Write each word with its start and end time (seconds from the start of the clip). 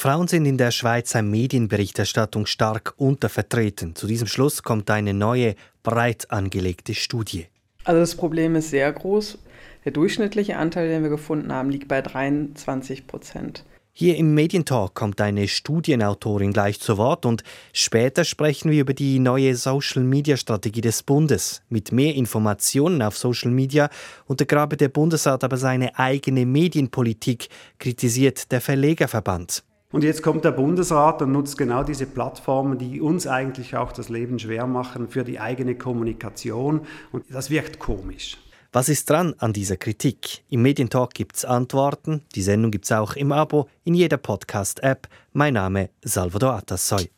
Frauen 0.00 0.28
sind 0.28 0.46
in 0.46 0.56
der 0.56 0.70
Schweizer 0.70 1.22
Medienberichterstattung 1.22 2.46
stark 2.46 2.94
untervertreten. 2.98 3.96
Zu 3.96 4.06
diesem 4.06 4.28
Schluss 4.28 4.62
kommt 4.62 4.88
eine 4.92 5.12
neue, 5.12 5.56
breit 5.82 6.30
angelegte 6.30 6.94
Studie. 6.94 7.46
Also 7.82 7.98
das 7.98 8.14
Problem 8.14 8.54
ist 8.54 8.70
sehr 8.70 8.92
groß. 8.92 9.38
Der 9.84 9.90
durchschnittliche 9.90 10.56
Anteil, 10.56 10.88
den 10.88 11.02
wir 11.02 11.10
gefunden 11.10 11.52
haben, 11.52 11.70
liegt 11.70 11.88
bei 11.88 12.00
23 12.00 13.08
Prozent. 13.08 13.64
Hier 13.92 14.16
im 14.16 14.34
Medientalk 14.34 14.94
kommt 14.94 15.20
eine 15.20 15.48
Studienautorin 15.48 16.52
gleich 16.52 16.78
zu 16.78 16.96
Wort 16.96 17.26
und 17.26 17.42
später 17.72 18.22
sprechen 18.22 18.70
wir 18.70 18.82
über 18.82 18.94
die 18.94 19.18
neue 19.18 19.56
Social-Media-Strategie 19.56 20.80
des 20.80 21.02
Bundes. 21.02 21.62
Mit 21.70 21.90
mehr 21.90 22.14
Informationen 22.14 23.02
auf 23.02 23.18
Social 23.18 23.50
Media 23.50 23.90
untergrabe 24.26 24.76
der 24.76 24.90
Bundesrat 24.90 25.42
aber 25.42 25.56
seine 25.56 25.98
eigene 25.98 26.46
Medienpolitik, 26.46 27.48
kritisiert 27.80 28.52
der 28.52 28.60
Verlegerverband. 28.60 29.64
Und 29.90 30.04
jetzt 30.04 30.22
kommt 30.22 30.44
der 30.44 30.52
Bundesrat 30.52 31.22
und 31.22 31.32
nutzt 31.32 31.56
genau 31.56 31.82
diese 31.82 32.04
Plattformen, 32.04 32.76
die 32.76 33.00
uns 33.00 33.26
eigentlich 33.26 33.74
auch 33.74 33.90
das 33.90 34.10
Leben 34.10 34.38
schwer 34.38 34.66
machen 34.66 35.08
für 35.08 35.24
die 35.24 35.40
eigene 35.40 35.76
Kommunikation. 35.76 36.82
Und 37.10 37.24
das 37.30 37.48
wirkt 37.48 37.78
komisch. 37.78 38.36
Was 38.70 38.90
ist 38.90 39.08
dran 39.08 39.34
an 39.38 39.54
dieser 39.54 39.78
Kritik? 39.78 40.44
Im 40.50 40.60
Medientalk 40.60 41.14
gibt 41.14 41.36
es 41.36 41.46
Antworten. 41.46 42.20
Die 42.34 42.42
Sendung 42.42 42.70
gibt 42.70 42.84
es 42.84 42.92
auch 42.92 43.16
im 43.16 43.32
Abo, 43.32 43.66
in 43.84 43.94
jeder 43.94 44.18
Podcast-App. 44.18 45.08
Mein 45.32 45.54
Name 45.54 45.88
Salvador 46.04 46.52
Atassoy. 46.52 47.08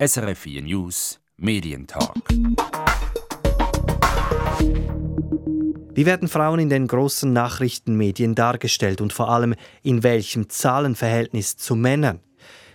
SRF 0.00 0.38
4 0.40 0.62
News 0.62 1.20
Medientalk. 1.36 2.16
Wie 5.92 6.06
werden 6.06 6.28
Frauen 6.28 6.60
in 6.60 6.68
den 6.68 6.86
großen 6.86 7.32
Nachrichtenmedien 7.32 8.34
dargestellt 8.34 9.00
und 9.00 9.12
vor 9.12 9.28
allem 9.28 9.54
in 9.82 10.02
welchem 10.02 10.48
Zahlenverhältnis 10.48 11.56
zu 11.56 11.74
Männern? 11.74 12.20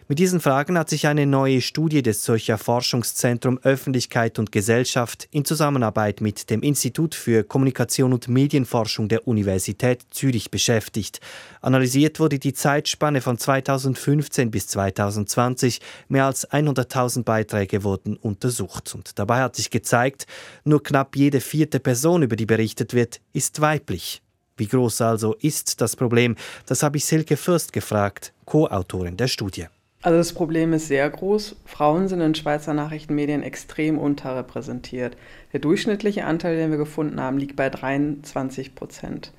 Mit 0.08 0.20
diesen 0.20 0.40
Fragen 0.40 0.78
hat 0.78 0.88
sich 0.88 1.08
eine 1.08 1.26
neue 1.26 1.62
Studie 1.62 2.04
des 2.04 2.22
Zürcher 2.22 2.60
Forschungszentrum 2.60 3.58
Öffentlichkeit 3.64 4.38
und 4.38 4.52
Gesellschaft 4.52 5.28
in 5.32 5.46
Zusammenarbeit 5.46 6.22
mit 6.22 6.52
dem 6.52 6.62
Institut 6.62 7.16
für 7.16 7.44
Kommunikation 7.44 8.14
und 8.14 8.28
Medienforschung 8.28 9.10
der 9.10 9.28
Universität 9.28 10.06
Zürich 10.12 10.52
beschäftigt. 10.52 11.22
Analysiert 11.60 12.20
wurde 12.20 12.38
die 12.38 12.54
Zeitspanne 12.54 13.20
von 13.20 13.40
2015 13.40 14.52
bis 14.52 14.68
2020. 14.68 15.82
Mehr 16.08 16.26
als 16.26 16.48
100.000 16.52 17.24
Beiträge 17.24 17.84
wurden 17.84 18.16
untersucht. 18.16 18.94
Und 18.94 19.18
dabei 19.18 19.42
hat 19.42 19.56
sich 19.56 19.72
gezeigt, 19.72 20.28
nur 20.66 20.84
knapp 20.84 21.16
jede 21.16 21.42
vierte 21.42 21.80
Person, 21.80 22.22
über 22.22 22.36
die 22.36 22.46
berichtet 22.46 22.94
wird, 22.94 23.22
ist 23.34 23.60
weiblich. 23.60 24.22
Wie 24.56 24.68
groß 24.68 25.02
also 25.02 25.34
ist 25.34 25.82
das 25.82 25.96
Problem? 25.96 26.36
Das 26.68 26.84
habe 26.84 26.98
ich 26.98 27.06
Silke 27.06 27.38
Fürst 27.38 27.74
gefragt, 27.74 28.34
Co-Autorin 28.46 29.18
der 29.18 29.28
Studie. 29.28 29.66
Also 30.06 30.20
das 30.20 30.34
Problem 30.34 30.72
ist 30.72 30.88
sehr 30.88 31.10
groß. 31.10 31.56
Frauen 31.66 32.08
sind 32.08 32.22
in 32.22 32.36
Schweizer 32.36 32.76
Nachrichtenmedien 32.76 33.42
extrem 33.42 33.98
unterrepräsentiert. 33.98 35.18
Der 35.52 35.60
durchschnittliche 35.60 36.26
Anteil, 36.26 36.58
den 36.58 36.70
wir 36.70 36.78
gefunden 36.78 37.20
haben, 37.20 37.40
liegt 37.40 37.56
bei 37.56 37.72
23 37.72 38.76
Prozent. 38.76 39.32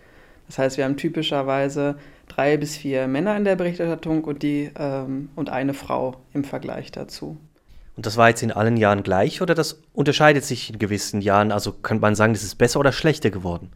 Das 0.48 0.58
heißt, 0.58 0.76
wir 0.76 0.84
haben 0.84 0.96
typischerweise 0.96 1.94
drei 2.26 2.56
bis 2.56 2.76
vier 2.76 3.06
Männer 3.06 3.36
in 3.36 3.44
der 3.44 3.54
Berichterstattung 3.54 4.24
und, 4.24 4.42
die, 4.42 4.72
ähm, 4.76 5.28
und 5.36 5.50
eine 5.50 5.72
Frau 5.72 6.16
im 6.34 6.42
Vergleich 6.42 6.90
dazu. 6.90 7.36
Und 7.94 8.04
das 8.04 8.16
war 8.16 8.30
jetzt 8.30 8.42
in 8.42 8.50
allen 8.50 8.76
Jahren 8.76 9.04
gleich 9.04 9.40
oder 9.40 9.54
das 9.54 9.80
unterscheidet 9.92 10.42
sich 10.42 10.72
in 10.72 10.80
gewissen 10.80 11.20
Jahren? 11.20 11.52
Also 11.52 11.70
kann 11.70 12.00
man 12.00 12.16
sagen, 12.16 12.32
das 12.32 12.42
ist 12.42 12.56
besser 12.56 12.80
oder 12.80 12.90
schlechter 12.90 13.30
geworden? 13.30 13.70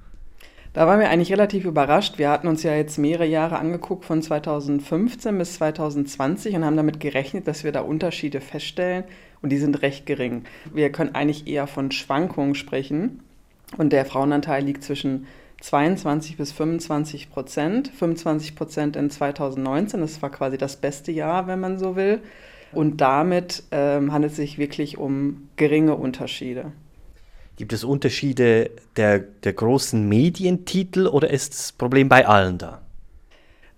Da 0.73 0.87
waren 0.87 1.01
wir 1.01 1.11
eigentlich 1.11 1.33
relativ 1.33 1.65
überrascht. 1.65 2.19
Wir 2.19 2.31
hatten 2.31 2.47
uns 2.47 2.63
ja 2.63 2.75
jetzt 2.77 2.97
mehrere 2.97 3.27
Jahre 3.27 3.59
angeguckt, 3.59 4.05
von 4.05 4.23
2015 4.23 5.37
bis 5.37 5.55
2020 5.55 6.55
und 6.55 6.65
haben 6.65 6.77
damit 6.77 7.01
gerechnet, 7.01 7.49
dass 7.49 7.65
wir 7.65 7.73
da 7.73 7.81
Unterschiede 7.81 8.41
feststellen 8.41 9.03
und 9.43 9.51
die 9.51 9.59
sind 9.59 9.83
recht 9.83 10.07
gering. 10.07 10.45
Wir 10.73 10.93
können 10.93 11.17
eigentlich 11.17 11.49
eher 11.49 11.67
von 11.67 11.91
Schwankungen 11.91 12.55
sprechen 12.55 13.21
und 13.79 13.93
der 13.93 14.05
Frauenanteil 14.05 14.63
liegt 14.63 14.85
zwischen 14.85 15.27
22 15.61 16.37
bis 16.37 16.53
25 16.53 17.31
Prozent. 17.31 17.89
25 17.89 18.55
Prozent 18.55 18.97
in 18.97 19.11
2019, 19.11 20.01
das 20.01 20.23
war 20.23 20.31
quasi 20.31 20.57
das 20.57 20.77
beste 20.77 21.11
Jahr, 21.11 21.49
wenn 21.49 21.59
man 21.59 21.81
so 21.81 21.97
will. 21.97 22.21
Und 22.73 23.01
damit 23.01 23.65
ähm, 23.73 24.13
handelt 24.13 24.31
es 24.31 24.37
sich 24.37 24.57
wirklich 24.57 24.99
um 24.99 25.49
geringe 25.57 25.97
Unterschiede. 25.97 26.73
Gibt 27.61 27.75
es 27.75 27.85
Unterschiede 27.85 28.71
der, 28.97 29.19
der 29.19 29.53
großen 29.53 30.09
Medientitel 30.09 31.07
oder 31.07 31.29
ist 31.29 31.53
das 31.53 31.73
Problem 31.73 32.09
bei 32.09 32.27
allen 32.27 32.57
da? 32.57 32.81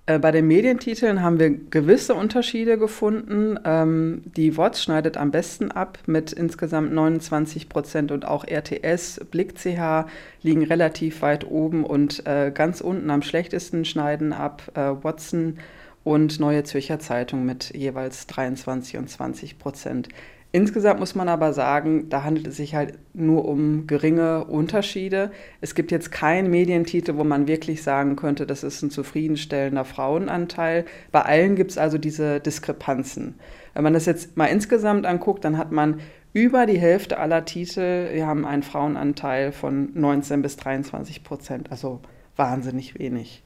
Äh, 0.06 0.20
bei 0.20 0.30
den 0.30 0.46
Medientiteln 0.46 1.20
haben 1.20 1.40
wir 1.40 1.50
gewisse 1.50 2.14
Unterschiede 2.14 2.78
gefunden. 2.78 3.58
Ähm, 3.64 4.22
die 4.36 4.56
WOTS 4.56 4.84
schneidet 4.84 5.16
am 5.16 5.32
besten 5.32 5.72
ab 5.72 5.98
mit 6.06 6.30
insgesamt 6.30 6.92
29 6.92 7.68
Prozent 7.68 8.12
und 8.12 8.24
auch 8.24 8.44
RTS, 8.46 9.20
Blick 9.32 9.56
CH 9.56 10.06
liegen 10.42 10.62
relativ 10.62 11.20
weit 11.20 11.44
oben 11.50 11.82
und 11.82 12.24
äh, 12.24 12.52
ganz 12.54 12.82
unten 12.82 13.10
am 13.10 13.22
schlechtesten 13.22 13.84
schneiden 13.84 14.32
ab 14.32 14.62
äh, 14.74 14.92
Watson 15.02 15.58
und 16.04 16.38
Neue 16.38 16.62
Zürcher 16.62 17.00
Zeitung 17.00 17.44
mit 17.44 17.74
jeweils 17.74 18.28
23 18.28 18.96
und 18.98 19.10
20 19.10 19.58
Prozent. 19.58 20.08
Insgesamt 20.54 21.00
muss 21.00 21.14
man 21.14 21.30
aber 21.30 21.54
sagen, 21.54 22.10
da 22.10 22.24
handelt 22.24 22.46
es 22.46 22.58
sich 22.58 22.74
halt 22.74 22.98
nur 23.14 23.46
um 23.46 23.86
geringe 23.86 24.44
Unterschiede. 24.44 25.30
Es 25.62 25.74
gibt 25.74 25.90
jetzt 25.90 26.12
keinen 26.12 26.50
Medientitel, 26.50 27.16
wo 27.16 27.24
man 27.24 27.48
wirklich 27.48 27.82
sagen 27.82 28.16
könnte, 28.16 28.46
das 28.46 28.62
ist 28.62 28.82
ein 28.82 28.90
zufriedenstellender 28.90 29.86
Frauenanteil. 29.86 30.84
Bei 31.10 31.22
allen 31.22 31.56
gibt 31.56 31.70
es 31.70 31.78
also 31.78 31.96
diese 31.96 32.38
Diskrepanzen. 32.38 33.36
Wenn 33.72 33.82
man 33.82 33.94
das 33.94 34.04
jetzt 34.04 34.36
mal 34.36 34.44
insgesamt 34.44 35.06
anguckt, 35.06 35.42
dann 35.46 35.56
hat 35.56 35.72
man 35.72 36.00
über 36.34 36.66
die 36.66 36.78
Hälfte 36.78 37.18
aller 37.18 37.46
Titel, 37.46 38.10
wir 38.12 38.26
haben 38.26 38.44
einen 38.44 38.62
Frauenanteil 38.62 39.52
von 39.52 39.88
19 39.94 40.42
bis 40.42 40.56
23 40.56 41.24
Prozent, 41.24 41.70
also 41.70 42.00
wahnsinnig 42.36 42.98
wenig. 42.98 43.42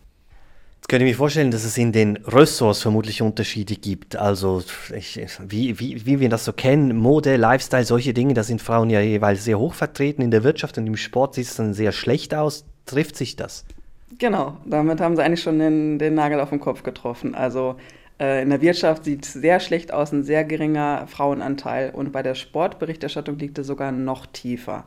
Könnte 0.89 1.05
ich 1.05 1.13
mir 1.13 1.17
vorstellen, 1.17 1.51
dass 1.51 1.65
es 1.65 1.77
in 1.79 1.91
den 1.91 2.17
Ressorts 2.19 2.81
vermutlich 2.81 3.21
Unterschiede 3.21 3.75
gibt. 3.75 4.15
Also 4.15 4.63
ich, 4.95 5.21
wie, 5.49 5.81
wie, 5.81 6.07
wie 6.07 6.21
wir 6.21 6.29
das 6.29 6.45
so 6.45 6.53
kennen, 6.53 6.97
Mode, 6.97 7.35
Lifestyle, 7.35 7.85
solche 7.85 8.15
Dinge, 8.15 8.35
da 8.35 8.45
sind 8.45 8.63
Frauen 8.63 8.89
ja 8.89 9.01
jeweils 9.01 9.45
sehr 9.45 9.59
hoch 9.59 9.75
vertreten. 9.75 10.23
In 10.23 10.31
der 10.31 10.45
Wirtschaft 10.45 10.79
und 10.79 10.87
im 10.87 10.97
Sport 10.97 11.35
sieht 11.35 11.47
es 11.47 11.57
dann 11.57 11.75
sehr 11.75 11.91
schlecht 11.91 12.37
aus. 12.37 12.65
Trifft 12.85 13.17
sich 13.17 13.35
das? 13.35 13.65
Genau, 14.19 14.59
damit 14.65 15.01
haben 15.01 15.17
sie 15.17 15.25
eigentlich 15.25 15.43
schon 15.43 15.59
den, 15.59 15.99
den 15.99 16.15
Nagel 16.15 16.39
auf 16.39 16.51
den 16.51 16.61
Kopf 16.61 16.85
getroffen. 16.85 17.35
Also 17.35 17.75
äh, 18.21 18.43
in 18.43 18.51
der 18.51 18.61
Wirtschaft 18.61 19.05
sieht 19.05 19.25
es 19.25 19.33
sehr 19.33 19.59
schlecht 19.59 19.93
aus, 19.93 20.13
ein 20.13 20.23
sehr 20.23 20.45
geringer 20.45 21.09
Frauenanteil. 21.09 21.91
Und 21.91 22.13
bei 22.13 22.23
der 22.23 22.37
Sportberichterstattung 22.37 23.39
liegt 23.39 23.59
es 23.59 23.67
sogar 23.67 23.91
noch 23.91 24.25
tiefer. 24.27 24.87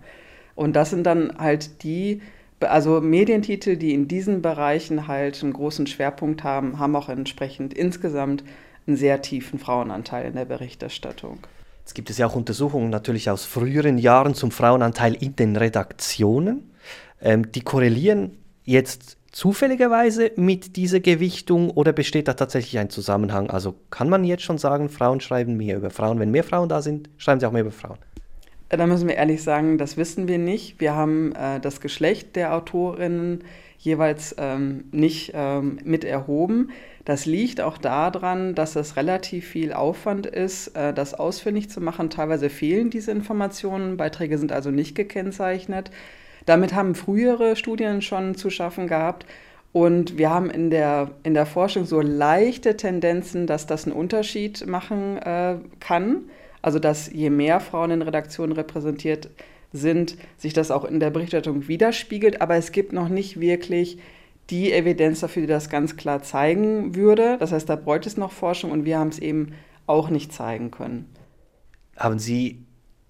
Und 0.55 0.77
das 0.77 0.91
sind 0.91 1.03
dann 1.03 1.37
halt 1.37 1.83
die 1.83 2.21
also 2.61 3.01
Medientitel, 3.01 3.75
die 3.75 3.93
in 3.93 4.07
diesen 4.07 4.41
Bereichen 4.41 5.07
halt 5.07 5.41
einen 5.43 5.53
großen 5.53 5.87
Schwerpunkt 5.87 6.43
haben, 6.43 6.79
haben 6.79 6.95
auch 6.95 7.09
entsprechend 7.09 7.73
insgesamt 7.73 8.43
einen 8.87 8.97
sehr 8.97 9.21
tiefen 9.21 9.59
Frauenanteil 9.59 10.25
in 10.25 10.33
der 10.33 10.45
Berichterstattung. 10.45 11.39
Es 11.85 11.93
gibt 11.93 12.09
es 12.09 12.17
ja 12.17 12.27
auch 12.27 12.35
Untersuchungen 12.35 12.89
natürlich 12.89 13.29
aus 13.29 13.45
früheren 13.45 13.97
Jahren 13.97 14.35
zum 14.35 14.51
Frauenanteil 14.51 15.15
in 15.15 15.35
den 15.35 15.55
Redaktionen. 15.55 16.71
Ähm, 17.21 17.51
die 17.51 17.61
korrelieren 17.61 18.37
jetzt 18.63 19.17
zufälligerweise 19.31 20.31
mit 20.35 20.75
dieser 20.75 20.99
Gewichtung 20.99 21.69
oder 21.71 21.93
besteht 21.93 22.27
da 22.27 22.33
tatsächlich 22.33 22.77
ein 22.79 22.89
Zusammenhang? 22.89 23.49
Also 23.49 23.75
kann 23.89 24.09
man 24.09 24.23
jetzt 24.23 24.43
schon 24.43 24.57
sagen, 24.57 24.89
Frauen 24.89 25.19
schreiben 25.19 25.57
mehr 25.57 25.77
über 25.77 25.89
Frauen. 25.89 26.19
Wenn 26.19 26.31
mehr 26.31 26.43
Frauen 26.43 26.69
da 26.69 26.81
sind, 26.81 27.09
schreiben 27.17 27.39
sie 27.39 27.47
auch 27.47 27.51
mehr 27.51 27.61
über 27.61 27.71
Frauen. 27.71 27.97
Da 28.69 28.85
müssen 28.85 29.07
wir 29.07 29.15
ehrlich 29.15 29.41
sagen, 29.41 29.77
das 29.77 29.97
wissen 29.97 30.27
wir 30.27 30.37
nicht. 30.37 30.79
Wir 30.79 30.93
haben 30.93 31.33
äh, 31.33 31.59
das 31.59 31.81
Geschlecht 31.81 32.35
der 32.35 32.53
Autorinnen 32.53 33.43
jeweils 33.79 34.35
ähm, 34.37 34.83
nicht 34.91 35.31
ähm, 35.33 35.79
mit 35.83 36.03
erhoben. 36.03 36.69
Das 37.05 37.25
liegt 37.25 37.61
auch 37.61 37.79
daran, 37.79 38.53
dass 38.53 38.75
es 38.75 38.95
relativ 38.95 39.47
viel 39.47 39.73
Aufwand 39.73 40.27
ist, 40.27 40.75
äh, 40.75 40.93
das 40.93 41.15
ausfindig 41.15 41.69
zu 41.69 41.81
machen. 41.81 42.11
Teilweise 42.11 42.49
fehlen 42.49 42.91
diese 42.91 43.11
Informationen, 43.11 43.97
Beiträge 43.97 44.37
sind 44.37 44.51
also 44.51 44.69
nicht 44.69 44.93
gekennzeichnet. 44.93 45.89
Damit 46.45 46.73
haben 46.75 46.93
frühere 46.93 47.55
Studien 47.55 48.03
schon 48.03 48.35
zu 48.35 48.49
schaffen 48.49 48.87
gehabt. 48.87 49.25
Und 49.71 50.17
wir 50.17 50.29
haben 50.29 50.49
in 50.49 50.69
der, 50.69 51.11
in 51.23 51.33
der 51.33 51.45
Forschung 51.45 51.85
so 51.85 52.01
leichte 52.01 52.75
Tendenzen, 52.75 53.47
dass 53.47 53.65
das 53.65 53.85
einen 53.85 53.95
Unterschied 53.95 54.67
machen 54.67 55.17
äh, 55.17 55.55
kann. 55.79 56.25
Also 56.61 56.79
dass 56.79 57.11
je 57.11 57.29
mehr 57.29 57.59
Frauen 57.59 57.91
in 57.91 58.01
Redaktionen 58.01 58.53
repräsentiert 58.53 59.29
sind, 59.71 60.17
sich 60.37 60.53
das 60.53 60.71
auch 60.71 60.85
in 60.85 60.99
der 60.99 61.09
Berichterstattung 61.09 61.67
widerspiegelt. 61.67 62.41
Aber 62.41 62.55
es 62.55 62.71
gibt 62.71 62.93
noch 62.93 63.09
nicht 63.09 63.39
wirklich 63.39 63.99
die 64.49 64.73
Evidenz 64.73 65.19
dafür, 65.19 65.43
die 65.43 65.47
das 65.47 65.69
ganz 65.69 65.95
klar 65.95 66.23
zeigen 66.23 66.95
würde. 66.95 67.37
Das 67.39 67.51
heißt, 67.51 67.69
da 67.69 67.75
bräuchte 67.75 68.09
es 68.09 68.17
noch 68.17 68.31
Forschung 68.31 68.71
und 68.71 68.85
wir 68.85 68.97
haben 68.97 69.09
es 69.09 69.19
eben 69.19 69.53
auch 69.85 70.09
nicht 70.09 70.33
zeigen 70.33 70.71
können. 70.71 71.07
Haben 71.95 72.19
Sie 72.19 72.65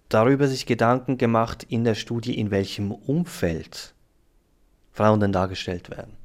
darüber 0.10 0.48
sich 0.48 0.66
Gedanken 0.66 1.18
gemacht 1.18 1.66
in 1.69 1.84
der 1.84 1.95
Studie, 1.95 2.38
in 2.38 2.52
welchem 2.52 2.92
Umfeld 2.92 3.94
Frauen 4.92 5.19
denn 5.19 5.31
dargestellt 5.31 5.90
werden? 5.90 6.19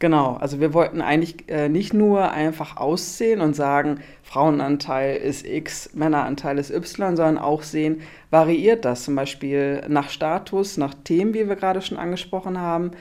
Genau, 0.00 0.32
also 0.40 0.60
wir 0.60 0.72
wollten 0.72 1.02
eigentlich 1.02 1.46
äh, 1.50 1.68
nicht 1.68 1.92
nur 1.92 2.30
einfach 2.32 2.78
aussehen 2.78 3.42
und 3.42 3.54
sagen, 3.54 4.00
Frauenanteil 4.22 5.16
ist 5.18 5.46
X, 5.46 5.90
Männeranteil 5.94 6.58
ist 6.58 6.70
Y, 6.70 7.16
sondern 7.16 7.36
auch 7.36 7.62
sehen, 7.62 8.00
variiert 8.30 8.86
das 8.86 9.04
zum 9.04 9.14
Beispiel 9.14 9.82
nach 9.88 10.08
Status, 10.08 10.78
nach 10.78 10.94
Themen, 11.04 11.34
wie 11.34 11.46
wir 11.46 11.56
gerade 11.56 11.82
schon 11.82 11.98
angesprochen 11.98 12.58
haben, 12.58 12.92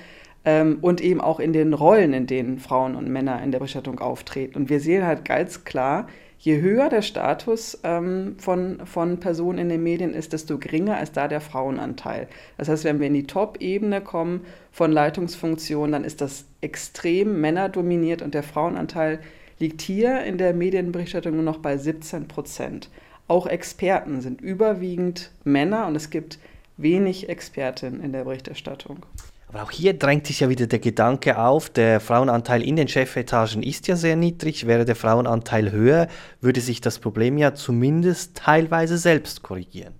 ähm, 0.44 0.80
und 0.82 1.00
eben 1.00 1.22
auch 1.22 1.40
in 1.40 1.54
den 1.54 1.74
Rollen, 1.74 2.12
in 2.12 2.28
denen 2.28 2.60
Frauen 2.60 2.96
und 2.96 3.08
Männer 3.10 3.42
in 3.42 3.52
der 3.54 3.60
Berichterstattung 3.60 4.00
auftreten. 4.00 4.58
Und 4.58 4.70
wir 4.70 4.82
sehen 4.82 5.06
halt 5.06 5.24
ganz 5.24 5.64
klar, 5.64 6.08
je 6.40 6.62
höher 6.62 6.90
der 6.90 7.02
Status 7.02 7.80
ähm, 7.84 8.36
von, 8.40 8.86
von 8.86 9.20
Personen 9.20 9.60
in 9.60 9.70
den 9.70 9.84
Medien 9.84 10.14
ist, 10.14 10.32
desto 10.34 10.58
geringer 10.58 11.02
ist 11.02 11.18
da 11.18 11.28
der 11.28 11.42
Frauenanteil. 11.42 12.28
Das 12.58 12.70
heißt, 12.70 12.86
wenn 12.86 13.00
wir 13.00 13.08
in 13.08 13.14
die 13.14 13.28
Top-Ebene 13.28 14.02
kommen 14.02 14.46
von 14.72 14.92
Leitungsfunktionen, 14.92 15.92
dann 15.92 16.04
ist 16.06 16.22
das 16.22 16.46
extrem 16.62 17.42
männerdominiert 17.42 18.22
und 18.22 18.34
der 18.34 18.44
Frauenanteil 18.44 19.20
liegt 19.60 19.82
hier 19.82 20.24
in 20.24 20.38
der 20.38 20.54
Medienberichterstattung 20.54 21.36
nur 21.36 21.44
noch 21.44 21.60
bei 21.60 21.78
17 21.78 22.30
Prozent. 22.30 22.90
Auch 23.28 23.46
Experten 23.46 24.22
sind 24.22 24.40
überwiegend 24.40 25.32
Männer 25.44 25.88
und 25.88 25.96
es 25.96 26.10
gibt 26.10 26.40
wenig 26.78 27.28
Expertinnen 27.28 28.02
in 28.02 28.14
der 28.14 28.24
Berichterstattung. 28.24 29.06
Aber 29.50 29.64
auch 29.64 29.72
hier 29.72 29.94
drängt 29.94 30.28
sich 30.28 30.42
ja 30.42 30.50
wieder 30.50 30.68
der 30.68 30.78
Gedanke 30.78 31.40
auf, 31.40 31.72
der 31.72 32.00
Frauenanteil 32.00 32.62
in 32.62 32.76
den 32.76 32.88
Chefetagen 32.88 33.64
ist 33.64 33.88
ja 33.88 33.96
sehr 33.96 34.16
niedrig. 34.16 34.68
Wäre 34.68 34.86
der 34.86 34.96
Frauenanteil 34.96 35.72
höher, 35.72 36.08
würde 36.40 36.62
sich 36.62 36.82
das 36.82 37.00
Problem 37.00 37.38
ja 37.40 37.56
zumindest 37.56 38.38
teilweise 38.38 39.00
selbst 39.00 39.42
korrigieren. 39.42 39.96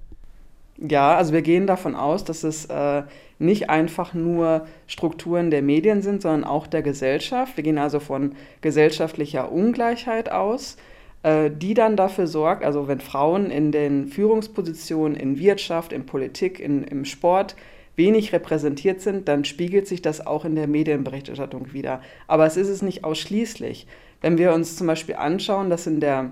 Ja, 0.78 1.18
also 1.18 1.34
wir 1.34 1.42
gehen 1.42 1.66
davon 1.66 1.96
aus, 1.96 2.24
dass 2.24 2.44
es 2.44 2.66
äh, 2.66 3.02
nicht 3.40 3.72
einfach 3.72 4.14
nur 4.14 4.68
Strukturen 4.86 5.50
der 5.50 5.64
Medien 5.64 6.04
sind, 6.04 6.22
sondern 6.22 6.44
auch 6.44 6.68
der 6.68 6.84
Gesellschaft. 6.84 7.58
Wir 7.58 7.64
gehen 7.64 7.80
also 7.80 8.00
von 8.00 8.36
gesellschaftlicher 8.62 9.52
Ungleichheit 9.52 10.32
aus, 10.32 10.78
äh, 11.24 11.50
die 11.50 11.74
dann 11.74 11.98
dafür 11.98 12.28
sorgt, 12.28 12.64
also 12.64 12.88
wenn 12.88 13.02
Frauen 13.02 13.50
in 13.50 13.72
den 13.72 14.08
Führungspositionen 14.08 15.18
in 15.18 15.40
Wirtschaft, 15.40 15.92
in 15.92 16.06
Politik, 16.06 16.60
in, 16.60 16.84
im 16.84 17.04
Sport 17.04 17.56
wenig 18.00 18.34
repräsentiert 18.34 19.02
sind, 19.02 19.28
dann 19.28 19.46
spiegelt 19.46 19.88
sich 19.88 20.02
das 20.02 20.26
auch 20.26 20.44
in 20.44 20.56
der 20.56 20.66
Medienberichterstattung 20.66 21.74
wieder. 21.74 22.02
Aber 22.26 22.48
es 22.48 22.58
ist 22.58 22.70
es 22.70 22.82
nicht 22.82 23.04
ausschließlich. 23.04 23.86
Wenn 24.22 24.40
wir 24.40 24.54
uns 24.54 24.76
zum 24.76 24.88
Beispiel 24.88 25.16
anschauen, 25.16 25.70
dass 25.70 25.86
in 25.86 26.00
der 26.00 26.32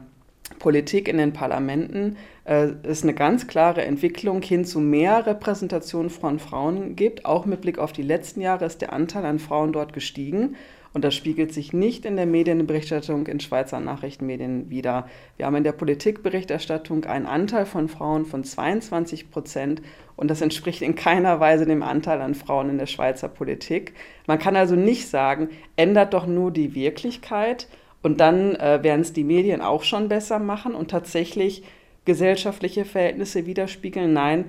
Politik, 0.60 1.08
in 1.08 1.18
den 1.18 1.34
Parlamenten 1.34 2.18
äh, 2.46 2.70
es 2.84 3.04
eine 3.04 3.14
ganz 3.14 3.48
klare 3.48 3.84
Entwicklung 3.84 4.42
hin 4.42 4.66
zu 4.66 4.80
mehr 4.80 5.26
Repräsentation 5.26 6.10
von 6.10 6.40
Frauen 6.40 6.96
gibt. 6.96 7.26
Auch 7.26 7.46
mit 7.46 7.62
Blick 7.62 7.78
auf 7.78 7.92
die 7.92 8.02
letzten 8.02 8.42
Jahre 8.42 8.66
ist 8.66 8.82
der 8.82 8.94
Anteil 8.94 9.26
an 9.26 9.40
Frauen 9.40 9.74
dort 9.74 9.94
gestiegen. 9.94 10.56
Und 10.98 11.04
das 11.04 11.14
spiegelt 11.14 11.54
sich 11.54 11.74
nicht 11.74 12.06
in 12.06 12.16
der 12.16 12.26
Medienberichterstattung 12.26 13.28
in 13.28 13.40
Schweizer 13.40 13.80
Nachrichtenmedien 13.80 14.72
wider. 14.72 15.06
Wir 15.36 15.46
haben 15.46 15.56
in 15.56 15.64
der 15.64 15.72
Politikberichterstattung 15.72 17.06
einen 17.06 17.28
Anteil 17.28 17.68
von 17.68 17.88
Frauen 17.88 18.26
von 18.26 18.44
22 18.44 19.30
Prozent 19.30 19.84
und 20.16 20.32
das 20.32 20.42
entspricht 20.42 20.82
in 20.82 20.96
keiner 20.96 21.40
Weise 21.40 21.68
dem 21.68 21.84
Anteil 21.84 22.20
an 22.20 22.34
Frauen 22.34 22.72
in 22.72 22.80
der 22.80 22.88
Schweizer 22.88 23.28
Politik. 23.28 23.94
Man 24.26 24.40
kann 24.40 24.56
also 24.56 24.76
nicht 24.76 25.08
sagen, 25.08 25.50
ändert 25.76 26.16
doch 26.16 26.26
nur 26.26 26.50
die 26.50 26.74
Wirklichkeit 26.74 27.68
und 28.02 28.20
dann 28.20 28.56
äh, 28.56 28.80
werden 28.82 29.02
es 29.02 29.14
die 29.14 29.24
Medien 29.24 29.62
auch 29.62 29.84
schon 29.84 30.10
besser 30.10 30.40
machen 30.40 30.74
und 30.74 30.90
tatsächlich 30.90 31.62
gesellschaftliche 32.06 32.86
Verhältnisse 32.86 33.46
widerspiegeln. 33.46 34.14
Nein, 34.14 34.46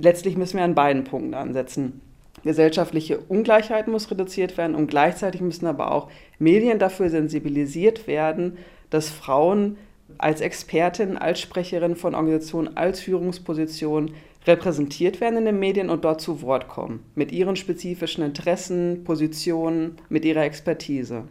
letztlich 0.00 0.36
müssen 0.36 0.58
wir 0.58 0.64
an 0.64 0.76
beiden 0.76 1.02
Punkten 1.02 1.34
ansetzen 1.34 2.02
gesellschaftliche 2.42 3.18
Ungleichheit 3.18 3.88
muss 3.88 4.10
reduziert 4.10 4.56
werden 4.56 4.74
und 4.74 4.88
gleichzeitig 4.88 5.40
müssen 5.40 5.66
aber 5.66 5.92
auch 5.92 6.10
Medien 6.38 6.78
dafür 6.78 7.10
sensibilisiert 7.10 8.06
werden, 8.06 8.58
dass 8.90 9.08
Frauen 9.08 9.76
als 10.18 10.40
Expertin, 10.40 11.16
als 11.16 11.40
Sprecherin 11.40 11.96
von 11.96 12.14
Organisationen, 12.14 12.76
als 12.76 13.00
Führungsposition 13.00 14.12
repräsentiert 14.46 15.20
werden 15.20 15.38
in 15.38 15.44
den 15.44 15.58
Medien 15.58 15.88
und 15.88 16.04
dort 16.04 16.20
zu 16.20 16.42
Wort 16.42 16.68
kommen. 16.68 17.04
Mit 17.14 17.32
ihren 17.32 17.56
spezifischen 17.56 18.24
Interessen, 18.24 19.04
Positionen, 19.04 19.96
mit 20.08 20.24
ihrer 20.24 20.42
Expertise. 20.42 21.24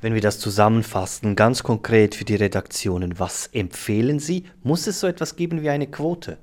Wenn 0.00 0.14
wir 0.14 0.20
das 0.20 0.38
zusammenfassen, 0.38 1.36
ganz 1.36 1.62
konkret 1.62 2.14
für 2.14 2.24
die 2.24 2.36
Redaktionen, 2.36 3.18
was 3.18 3.48
empfehlen 3.48 4.18
Sie? 4.18 4.44
Muss 4.62 4.86
es 4.86 5.00
so 5.00 5.06
etwas 5.06 5.36
geben 5.36 5.62
wie 5.62 5.70
eine 5.70 5.86
Quote? 5.86 6.38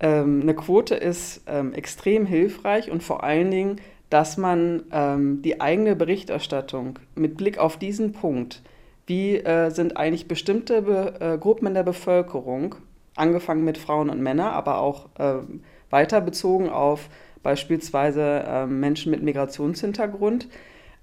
Ähm, 0.00 0.40
eine 0.42 0.54
Quote 0.54 0.94
ist 0.94 1.42
ähm, 1.46 1.72
extrem 1.72 2.26
hilfreich 2.26 2.90
und 2.90 3.02
vor 3.02 3.24
allen 3.24 3.50
Dingen, 3.50 3.80
dass 4.10 4.36
man 4.36 4.84
ähm, 4.92 5.42
die 5.42 5.60
eigene 5.60 5.96
Berichterstattung 5.96 6.98
mit 7.14 7.36
Blick 7.36 7.58
auf 7.58 7.76
diesen 7.78 8.12
Punkt, 8.12 8.62
wie 9.06 9.36
äh, 9.36 9.70
sind 9.70 9.96
eigentlich 9.96 10.28
bestimmte 10.28 10.82
Be 10.82 11.14
äh, 11.20 11.38
Gruppen 11.38 11.66
in 11.66 11.74
der 11.74 11.82
Bevölkerung, 11.82 12.76
angefangen 13.14 13.64
mit 13.64 13.78
Frauen 13.78 14.10
und 14.10 14.20
Männern, 14.20 14.52
aber 14.52 14.78
auch 14.78 15.08
äh, 15.18 15.36
weiter 15.90 16.20
bezogen 16.20 16.68
auf 16.68 17.08
beispielsweise 17.42 18.44
ähm, 18.46 18.80
Menschen 18.80 19.10
mit 19.10 19.22
Migrationshintergrund, 19.22 20.48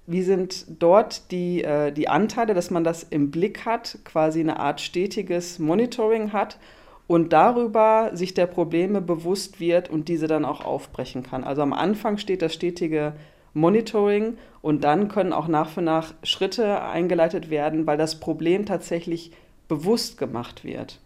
wie 0.06 0.22
sind 0.22 0.66
dort 0.78 1.30
die, 1.30 1.64
äh, 1.64 1.90
die 1.90 2.08
Anteile, 2.08 2.54
dass 2.54 2.70
man 2.70 2.84
das 2.84 3.02
im 3.02 3.30
Blick 3.30 3.64
hat, 3.64 3.98
quasi 4.04 4.40
eine 4.40 4.60
Art 4.60 4.80
stetiges 4.80 5.58
Monitoring 5.58 6.32
hat 6.32 6.58
und 7.06 7.32
darüber 7.32 8.10
sich 8.14 8.34
der 8.34 8.46
Probleme 8.46 9.00
bewusst 9.00 9.60
wird 9.60 9.90
und 9.90 10.08
diese 10.08 10.26
dann 10.26 10.44
auch 10.44 10.64
aufbrechen 10.64 11.22
kann. 11.22 11.44
Also 11.44 11.62
am 11.62 11.72
Anfang 11.72 12.18
steht 12.18 12.42
das 12.42 12.54
stetige 12.54 13.14
Monitoring 13.52 14.36
und 14.62 14.84
dann 14.84 15.08
können 15.08 15.32
auch 15.32 15.48
nach 15.48 15.68
für 15.68 15.82
nach 15.82 16.14
Schritte 16.22 16.82
eingeleitet 16.82 17.50
werden, 17.50 17.86
weil 17.86 17.98
das 17.98 18.18
Problem 18.18 18.66
tatsächlich 18.66 19.32
bewusst 19.68 20.18
gemacht 20.18 20.64
wird. 20.64 21.00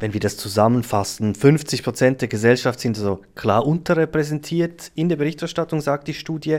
Wenn 0.00 0.12
wir 0.12 0.20
das 0.20 0.36
zusammenfassen, 0.36 1.34
50 1.34 1.82
Prozent 1.82 2.20
der 2.20 2.28
Gesellschaft 2.28 2.78
sind 2.78 2.96
also 2.98 3.20
klar 3.34 3.66
unterrepräsentiert 3.66 4.92
in 4.94 5.08
der 5.08 5.16
Berichterstattung, 5.16 5.80
sagt 5.80 6.06
die 6.06 6.14
Studie. 6.14 6.58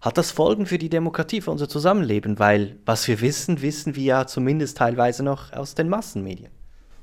Hat 0.00 0.18
das 0.18 0.30
Folgen 0.30 0.66
für 0.66 0.78
die 0.78 0.88
Demokratie, 0.88 1.40
für 1.40 1.50
unser 1.50 1.68
Zusammenleben? 1.68 2.38
Weil 2.38 2.76
was 2.86 3.08
wir 3.08 3.20
wissen, 3.20 3.60
wissen 3.60 3.96
wir 3.96 4.04
ja 4.04 4.26
zumindest 4.26 4.76
teilweise 4.76 5.24
noch 5.24 5.52
aus 5.52 5.74
den 5.74 5.88
Massenmedien. 5.88 6.50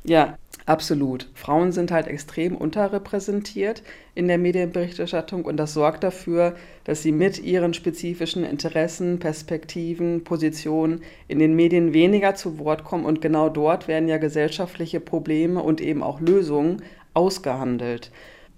Ja, 0.06 0.38
absolut. 0.66 1.30
Frauen 1.34 1.72
sind 1.72 1.92
halt 1.92 2.08
extrem 2.08 2.58
unterrepräsentiert 2.58 3.84
in 4.16 4.28
der 4.28 4.38
Medienberichterstattung 4.38 5.46
und 5.46 5.56
das 5.56 5.74
sorgt 5.74 6.04
dafür, 6.04 6.56
dass 6.84 7.02
sie 7.02 7.14
mit 7.14 7.40
ihren 7.42 7.74
spezifischen 7.74 8.44
Interessen, 8.44 9.20
Perspektiven, 9.20 10.26
Positionen 10.26 11.02
in 11.30 11.40
den 11.40 11.56
Medien 11.56 11.94
weniger 11.94 12.36
zu 12.36 12.60
Wort 12.60 12.84
kommen 12.84 13.06
und 13.06 13.22
genau 13.22 13.48
dort 13.48 13.88
werden 13.88 14.10
ja 14.10 14.18
gesellschaftliche 14.18 15.00
Probleme 15.00 15.64
und 15.64 15.80
eben 15.80 16.04
auch 16.04 16.20
Lösungen 16.20 16.82
ausgehandelt. 17.14 18.12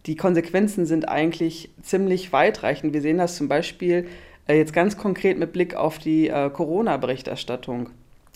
Die 0.07 0.15
Konsequenzen 0.15 0.85
sind 0.87 1.07
eigentlich 1.07 1.69
ziemlich 1.81 2.31
weitreichend. 2.33 2.93
Wir 2.93 3.01
sehen 3.01 3.17
das 3.17 3.35
zum 3.35 3.47
Beispiel 3.47 4.07
äh, 4.47 4.57
jetzt 4.57 4.73
ganz 4.73 4.97
konkret 4.97 5.37
mit 5.37 5.53
Blick 5.53 5.75
auf 5.75 5.99
die 5.99 6.29
äh, 6.29 6.49
Corona-Berichterstattung. 6.49 7.89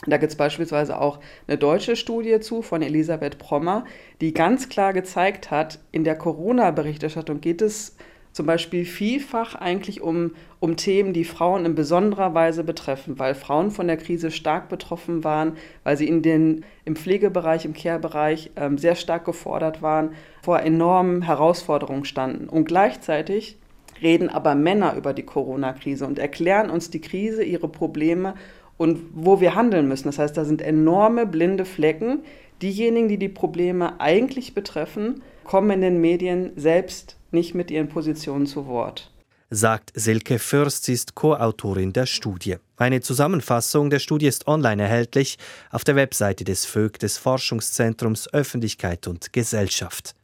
Da 0.05 0.17
gibt 0.17 0.31
es 0.31 0.37
beispielsweise 0.37 0.99
auch 0.99 1.19
eine 1.47 1.57
deutsche 1.57 1.95
Studie 1.95 2.39
zu 2.39 2.61
von 2.61 2.81
Elisabeth 2.81 3.37
Prommer, 3.37 3.83
die 4.21 4.33
ganz 4.33 4.69
klar 4.69 4.93
gezeigt 4.93 5.51
hat, 5.51 5.79
in 5.91 6.05
der 6.05 6.17
Corona-Berichterstattung 6.17 7.41
geht 7.41 7.61
es 7.61 7.95
zum 8.31 8.45
Beispiel 8.45 8.85
vielfach 8.85 9.55
eigentlich 9.55 10.01
um, 10.01 10.31
um 10.59 10.77
Themen, 10.77 11.13
die 11.13 11.25
Frauen 11.25 11.65
in 11.65 11.75
besonderer 11.75 12.33
Weise 12.33 12.63
betreffen, 12.63 13.19
weil 13.19 13.35
Frauen 13.35 13.71
von 13.71 13.87
der 13.87 13.97
Krise 13.97 14.31
stark 14.31 14.69
betroffen 14.69 15.23
waren, 15.23 15.57
weil 15.83 15.97
sie 15.97 16.07
in 16.07 16.21
den, 16.21 16.63
im 16.85 16.95
Pflegebereich, 16.95 17.65
im 17.65 17.73
Care-Bereich 17.73 18.51
ähm, 18.55 18.77
sehr 18.77 18.95
stark 18.95 19.25
gefordert 19.25 19.81
waren, 19.81 20.11
vor 20.43 20.59
enormen 20.59 21.23
Herausforderungen 21.23 22.05
standen. 22.05 22.47
Und 22.47 22.65
gleichzeitig 22.65 23.57
reden 24.01 24.29
aber 24.29 24.55
Männer 24.55 24.95
über 24.95 25.13
die 25.13 25.23
Corona-Krise 25.23 26.05
und 26.05 26.19
erklären 26.19 26.69
uns 26.69 26.89
die 26.89 27.01
Krise, 27.01 27.43
ihre 27.43 27.67
Probleme 27.67 28.35
und 28.79 29.01
wo 29.13 29.41
wir 29.41 29.53
handeln 29.53 29.87
müssen. 29.87 30.07
Das 30.07 30.17
heißt, 30.17 30.35
da 30.35 30.45
sind 30.45 30.61
enorme 30.61 31.27
blinde 31.27 31.65
Flecken. 31.65 32.23
Diejenigen, 32.61 33.09
die 33.09 33.17
die 33.17 33.29
Probleme 33.29 33.99
eigentlich 33.99 34.55
betreffen, 34.55 35.21
kommen 35.43 35.69
in 35.69 35.81
den 35.81 36.01
Medien 36.01 36.53
selbst 36.55 37.17
nicht 37.31 37.53
mit 37.53 37.69
ihren 37.69 37.89
Positionen 37.89 38.47
zu 38.47 38.65
Wort. 38.65 39.11
Sagt 39.51 39.91
Silke 39.95 40.39
Fürst, 40.39 40.85
sie 40.85 40.93
ist 40.93 41.15
Co-Autorin 41.15 41.91
der 41.91 42.05
Studie. 42.05 42.55
Eine 42.77 43.01
Zusammenfassung 43.01 43.89
der 43.89 43.99
Studie 43.99 44.27
ist 44.27 44.47
online 44.47 44.81
erhältlich 44.81 45.37
auf 45.71 45.83
der 45.83 45.95
Webseite 45.95 46.45
des 46.45 46.65
VÖG, 46.65 46.99
des 46.99 47.17
Forschungszentrums 47.17 48.33
Öffentlichkeit 48.33 49.07
und 49.07 49.33
Gesellschaft. 49.33 50.15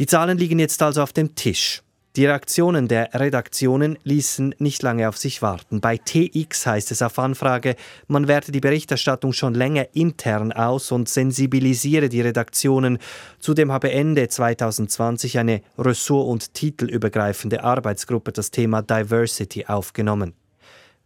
Die 0.00 0.06
Zahlen 0.06 0.38
liegen 0.38 0.58
jetzt 0.58 0.82
also 0.82 1.02
auf 1.02 1.12
dem 1.12 1.36
Tisch. 1.36 1.83
Die 2.16 2.26
Reaktionen 2.26 2.86
der 2.86 3.12
Redaktionen 3.12 3.98
ließen 4.04 4.54
nicht 4.58 4.84
lange 4.84 5.08
auf 5.08 5.16
sich 5.18 5.42
warten. 5.42 5.80
Bei 5.80 5.96
TX 5.96 6.64
heißt 6.64 6.92
es 6.92 7.02
auf 7.02 7.18
Anfrage, 7.18 7.74
man 8.06 8.28
werte 8.28 8.52
die 8.52 8.60
Berichterstattung 8.60 9.32
schon 9.32 9.52
länger 9.52 9.88
intern 9.94 10.52
aus 10.52 10.92
und 10.92 11.08
sensibilisiere 11.08 12.08
die 12.08 12.20
Redaktionen. 12.20 12.98
Zudem 13.40 13.72
habe 13.72 13.90
Ende 13.90 14.28
2020 14.28 15.38
eine 15.40 15.62
ressort- 15.76 16.28
und 16.28 16.54
titelübergreifende 16.54 17.64
Arbeitsgruppe 17.64 18.30
das 18.30 18.52
Thema 18.52 18.82
Diversity 18.82 19.66
aufgenommen. 19.66 20.34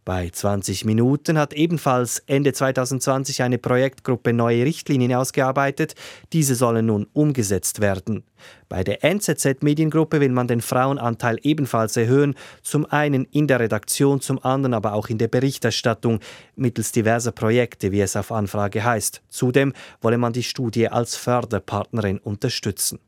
Bei 0.05 0.29
20 0.29 0.85
Minuten 0.85 1.37
hat 1.37 1.53
ebenfalls 1.53 2.19
Ende 2.25 2.51
2020 2.51 3.43
eine 3.43 3.57
Projektgruppe 3.57 4.33
neue 4.33 4.65
Richtlinien 4.65 5.13
ausgearbeitet. 5.13 5.93
Diese 6.33 6.55
sollen 6.55 6.87
nun 6.87 7.07
umgesetzt 7.13 7.79
werden. 7.79 8.23
Bei 8.69 8.83
der 8.83 9.03
NZZ 9.03 9.61
Mediengruppe 9.61 10.19
will 10.19 10.31
man 10.31 10.47
den 10.47 10.61
Frauenanteil 10.61 11.37
ebenfalls 11.43 11.95
erhöhen, 11.97 12.35
zum 12.63 12.85
einen 12.85 13.25
in 13.25 13.47
der 13.47 13.59
Redaktion, 13.59 14.21
zum 14.21 14.43
anderen 14.43 14.73
aber 14.73 14.93
auch 14.93 15.09
in 15.09 15.17
der 15.17 15.27
Berichterstattung 15.27 16.19
mittels 16.55 16.91
diverser 16.91 17.31
Projekte, 17.31 17.91
wie 17.91 18.01
es 18.01 18.15
auf 18.15 18.31
Anfrage 18.31 18.83
heißt. 18.83 19.21
Zudem 19.29 19.73
wolle 20.01 20.17
man 20.17 20.33
die 20.33 20.43
Studie 20.43 20.87
als 20.87 21.15
Förderpartnerin 21.15 22.17
unterstützen. 22.17 22.99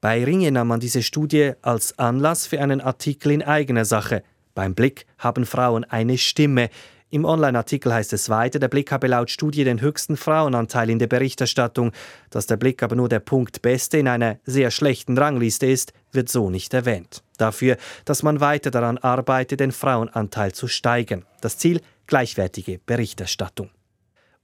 Bei 0.00 0.22
Ringe 0.22 0.52
nahm 0.52 0.68
man 0.68 0.80
diese 0.80 1.02
Studie 1.02 1.52
als 1.62 1.98
Anlass 1.98 2.46
für 2.46 2.60
einen 2.60 2.80
Artikel 2.82 3.32
in 3.32 3.42
eigener 3.42 3.84
Sache. 3.86 4.22
Beim 4.54 4.74
Blick 4.74 5.06
haben 5.18 5.46
Frauen 5.46 5.84
eine 5.84 6.16
Stimme. 6.16 6.70
Im 7.10 7.24
Online-Artikel 7.24 7.92
heißt 7.92 8.12
es 8.12 8.28
weiter, 8.28 8.58
der 8.58 8.68
Blick 8.68 8.90
habe 8.90 9.06
laut 9.06 9.30
Studie 9.30 9.64
den 9.64 9.80
höchsten 9.80 10.16
Frauenanteil 10.16 10.90
in 10.90 10.98
der 10.98 11.06
Berichterstattung. 11.06 11.92
Dass 12.30 12.46
der 12.46 12.56
Blick 12.56 12.82
aber 12.82 12.96
nur 12.96 13.08
der 13.08 13.20
Punkt 13.20 13.62
Beste 13.62 13.98
in 13.98 14.08
einer 14.08 14.38
sehr 14.44 14.70
schlechten 14.70 15.16
Rangliste 15.18 15.66
ist, 15.66 15.92
wird 16.12 16.28
so 16.28 16.50
nicht 16.50 16.74
erwähnt. 16.74 17.22
Dafür, 17.36 17.76
dass 18.04 18.22
man 18.22 18.40
weiter 18.40 18.70
daran 18.70 18.98
arbeite, 18.98 19.56
den 19.56 19.72
Frauenanteil 19.72 20.52
zu 20.52 20.66
steigern. 20.66 21.24
Das 21.40 21.58
Ziel 21.58 21.80
gleichwertige 22.06 22.80
Berichterstattung. 22.84 23.70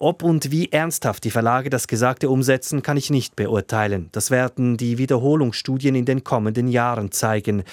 Ob 0.02 0.22
und 0.22 0.50
wie 0.50 0.72
ernsthaft 0.72 1.24
die 1.24 1.30
Verlage 1.30 1.68
das 1.68 1.86
Gesagte 1.86 2.30
umsetzen, 2.30 2.82
kann 2.82 2.96
ich 2.96 3.10
nicht 3.10 3.36
beurteilen. 3.36 4.08
Das 4.12 4.30
werden 4.30 4.78
die 4.78 4.96
Wiederholungsstudien 4.96 5.94
in 5.94 6.06
den 6.06 6.24
kommenden 6.24 6.68
Jahren 6.68 7.12
zeigen. 7.12 7.64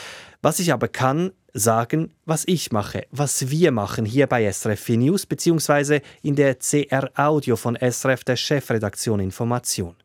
Was 0.41 0.59
ich 0.59 0.73
aber 0.73 0.89
kann, 0.89 1.31
sagen, 1.57 2.13
was 2.25 2.43
ich 2.45 2.71
mache, 2.71 3.07
was 3.11 3.49
wir 3.49 3.71
machen 3.71 4.05
hier 4.05 4.27
bei 4.27 4.51
SRF 4.51 4.79
4 4.79 4.97
News 4.97 5.25
bzw. 5.25 6.01
in 6.21 6.35
der 6.35 6.55
CR 6.55 7.09
Audio 7.15 7.55
von 7.55 7.75
SRF 7.75 8.23
der 8.23 8.35
Chefredaktion 8.35 9.19
Information. 9.19 9.95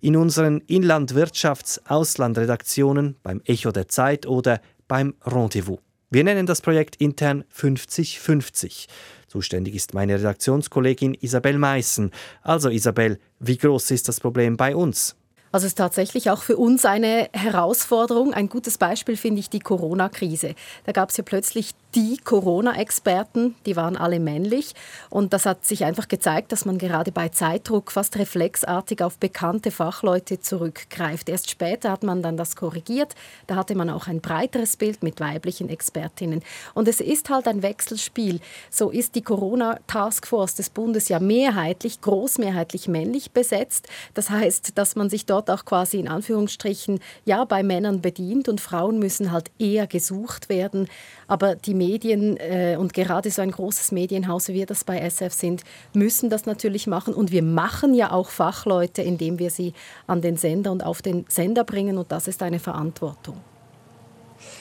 In 0.00 0.16
unseren 0.16 0.60
Inlandwirtschafts-Auslandredaktionen 0.66 3.16
beim 3.22 3.40
Echo 3.44 3.72
der 3.72 3.88
Zeit 3.88 4.26
oder 4.26 4.60
beim 4.88 5.14
Rendezvous. 5.24 5.78
Wir 6.10 6.24
nennen 6.24 6.44
das 6.44 6.60
Projekt 6.60 6.96
intern 6.96 7.44
50-50. 7.56 8.88
Zuständig 9.28 9.74
ist 9.74 9.94
meine 9.94 10.16
Redaktionskollegin 10.16 11.14
Isabel 11.14 11.56
Meissen. 11.56 12.10
Also 12.42 12.68
Isabel, 12.68 13.18
wie 13.38 13.56
groß 13.56 13.92
ist 13.92 14.08
das 14.08 14.20
Problem 14.20 14.58
bei 14.58 14.76
uns? 14.76 15.16
Also 15.52 15.66
es 15.66 15.72
ist 15.72 15.78
tatsächlich 15.78 16.30
auch 16.30 16.42
für 16.42 16.56
uns 16.56 16.86
eine 16.86 17.28
Herausforderung. 17.34 18.32
Ein 18.32 18.48
gutes 18.48 18.78
Beispiel 18.78 19.18
finde 19.18 19.40
ich 19.40 19.50
die 19.50 19.60
Corona-Krise. 19.60 20.54
Da 20.86 20.92
gab 20.92 21.10
es 21.10 21.18
ja 21.18 21.24
plötzlich 21.24 21.74
die 21.94 22.16
Corona-Experten, 22.16 23.54
die 23.66 23.76
waren 23.76 23.98
alle 23.98 24.18
männlich. 24.18 24.74
Und 25.10 25.34
das 25.34 25.44
hat 25.44 25.66
sich 25.66 25.84
einfach 25.84 26.08
gezeigt, 26.08 26.50
dass 26.50 26.64
man 26.64 26.78
gerade 26.78 27.12
bei 27.12 27.28
Zeitdruck 27.28 27.92
fast 27.92 28.16
reflexartig 28.16 29.02
auf 29.02 29.18
bekannte 29.18 29.70
Fachleute 29.70 30.40
zurückgreift. 30.40 31.28
Erst 31.28 31.50
später 31.50 31.90
hat 31.90 32.02
man 32.02 32.22
dann 32.22 32.38
das 32.38 32.56
korrigiert. 32.56 33.14
Da 33.46 33.56
hatte 33.56 33.74
man 33.74 33.90
auch 33.90 34.06
ein 34.06 34.22
breiteres 34.22 34.78
Bild 34.78 35.02
mit 35.02 35.20
weiblichen 35.20 35.68
Expertinnen. 35.68 36.42
Und 36.72 36.88
es 36.88 37.00
ist 37.00 37.28
halt 37.28 37.46
ein 37.46 37.62
Wechselspiel. 37.62 38.40
So 38.70 38.88
ist 38.88 39.14
die 39.14 39.22
Corona-Taskforce 39.22 40.54
des 40.54 40.70
Bundes 40.70 41.10
ja 41.10 41.20
mehrheitlich, 41.20 42.00
großmehrheitlich 42.00 42.88
männlich 42.88 43.32
besetzt. 43.32 43.88
Das 44.14 44.30
heißt, 44.30 44.78
dass 44.78 44.96
man 44.96 45.10
sich 45.10 45.26
dort 45.26 45.41
auch 45.50 45.64
quasi 45.64 45.98
in 45.98 46.08
Anführungsstrichen 46.08 47.00
ja 47.24 47.44
bei 47.44 47.62
Männern 47.62 48.00
bedient 48.00 48.48
und 48.48 48.60
Frauen 48.60 48.98
müssen 48.98 49.32
halt 49.32 49.50
eher 49.58 49.86
gesucht 49.86 50.48
werden. 50.48 50.88
Aber 51.28 51.54
die 51.54 51.74
Medien 51.74 52.36
äh, 52.36 52.76
und 52.78 52.92
gerade 52.92 53.30
so 53.30 53.42
ein 53.42 53.50
großes 53.50 53.92
Medienhaus, 53.92 54.48
wie 54.48 54.54
wir 54.54 54.66
das 54.66 54.84
bei 54.84 54.98
SF 54.98 55.32
sind, 55.32 55.62
müssen 55.92 56.30
das 56.30 56.46
natürlich 56.46 56.86
machen. 56.86 57.14
Und 57.14 57.30
wir 57.30 57.42
machen 57.42 57.94
ja 57.94 58.12
auch 58.12 58.30
Fachleute, 58.30 59.02
indem 59.02 59.38
wir 59.38 59.50
sie 59.50 59.74
an 60.06 60.20
den 60.20 60.36
Sender 60.36 60.72
und 60.72 60.84
auf 60.84 61.02
den 61.02 61.24
Sender 61.28 61.64
bringen. 61.64 61.98
Und 61.98 62.12
das 62.12 62.28
ist 62.28 62.42
eine 62.42 62.58
Verantwortung. 62.58 63.36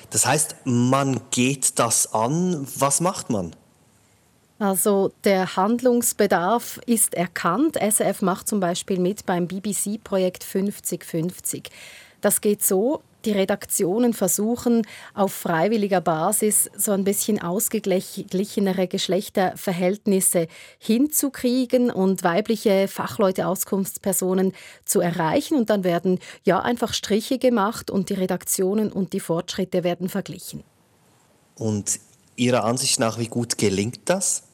Das 0.10 0.26
heißt, 0.26 0.56
man 0.66 1.22
geht 1.32 1.80
das 1.80 2.14
an. 2.14 2.68
Was 2.78 3.02
macht 3.02 3.30
man? 3.30 3.56
Also 4.62 5.12
der 5.24 5.56
Handlungsbedarf 5.56 6.80
ist 6.86 7.16
erkannt. 7.16 7.78
SF 7.82 8.22
macht 8.22 8.48
zum 8.48 8.60
Beispiel 8.60 9.00
mit 9.00 9.26
beim 9.26 9.48
BBC-Projekt 9.48 10.44
50-50. 10.44 11.64
Das 12.22 12.42
geht 12.42 12.64
so, 12.64 13.02
die 13.26 13.32
Redaktionen 13.32 14.14
versuchen 14.14 14.84
auf 15.16 15.34
freiwilliger 15.34 16.00
Basis 16.00 16.70
so 16.78 16.92
ein 16.92 17.04
bisschen 17.04 17.42
ausgeglichenere 17.42 18.88
Geschlechterverhältnisse 18.88 20.48
hinzukriegen 20.78 21.90
und 21.90 22.24
weibliche 22.24 22.88
Fachleute, 22.88 23.48
Auskunftspersonen 23.48 24.54
zu 24.86 25.02
erreichen. 25.02 25.58
Und 25.58 25.72
dann 25.72 25.84
werden 25.84 26.20
ja 26.44 26.60
einfach 26.60 26.94
Striche 26.94 27.40
gemacht 27.40 27.90
und 27.90 28.10
die 28.10 28.14
Redaktionen 28.14 28.92
und 28.92 29.14
die 29.14 29.22
Fortschritte 29.22 29.84
werden 29.84 30.08
verglichen. 30.08 30.64
Und 31.56 32.00
Ihrer 32.36 32.64
Ansicht 32.64 33.00
nach, 33.00 33.18
wie 33.18 33.28
gut 33.28 33.58
gelingt 33.58 34.02
das? 34.06 34.51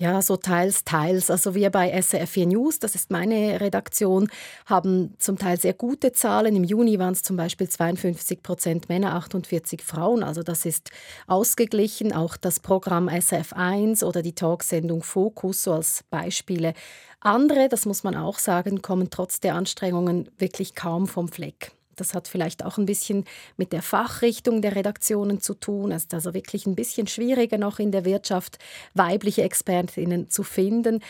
Ja, 0.00 0.20
so 0.22 0.36
teils, 0.36 0.82
teils. 0.82 1.30
Also 1.30 1.54
wir 1.54 1.70
bei 1.70 1.96
SRF4 1.96 2.46
News, 2.46 2.80
das 2.80 2.96
ist 2.96 3.12
meine 3.12 3.60
Redaktion, 3.60 4.28
haben 4.66 5.14
zum 5.18 5.38
Teil 5.38 5.58
sehr 5.60 5.72
gute 5.72 6.10
Zahlen. 6.10 6.56
Im 6.56 6.64
Juni 6.64 6.98
waren 6.98 7.12
es 7.12 7.22
zum 7.22 7.36
Beispiel 7.36 7.68
52 7.68 8.42
Prozent 8.42 8.88
Männer, 8.88 9.14
48 9.14 9.82
Frauen. 9.82 10.24
Also 10.24 10.42
das 10.42 10.64
ist 10.66 10.90
ausgeglichen. 11.28 12.12
Auch 12.12 12.36
das 12.36 12.58
Programm 12.58 13.08
SRF1 13.08 14.04
oder 14.04 14.22
die 14.22 14.34
Talksendung 14.34 15.04
Fokus 15.04 15.62
so 15.62 15.74
als 15.74 16.02
Beispiele. 16.10 16.74
Andere, 17.20 17.68
das 17.68 17.86
muss 17.86 18.02
man 18.02 18.16
auch 18.16 18.40
sagen, 18.40 18.82
kommen 18.82 19.10
trotz 19.10 19.38
der 19.38 19.54
Anstrengungen 19.54 20.28
wirklich 20.38 20.74
kaum 20.74 21.06
vom 21.06 21.28
Fleck. 21.28 21.70
Das 21.96 22.14
hat 22.14 22.28
vielleicht 22.28 22.64
auch 22.64 22.78
ein 22.78 22.86
bisschen 22.86 23.24
mit 23.56 23.72
der 23.72 23.82
Fachrichtung 23.82 24.62
der 24.62 24.76
Redaktionen 24.76 25.40
zu 25.40 25.54
tun. 25.54 25.92
Es 25.92 26.04
ist 26.04 26.14
also 26.14 26.34
wirklich 26.34 26.66
ein 26.66 26.74
bisschen 26.74 27.06
schwieriger 27.06 27.58
noch 27.58 27.78
in 27.78 27.92
der 27.92 28.04
Wirtschaft, 28.04 28.58
weibliche 28.94 29.42
Expertinnen 29.42 30.30
zu 30.30 30.42
finden. 30.42 31.00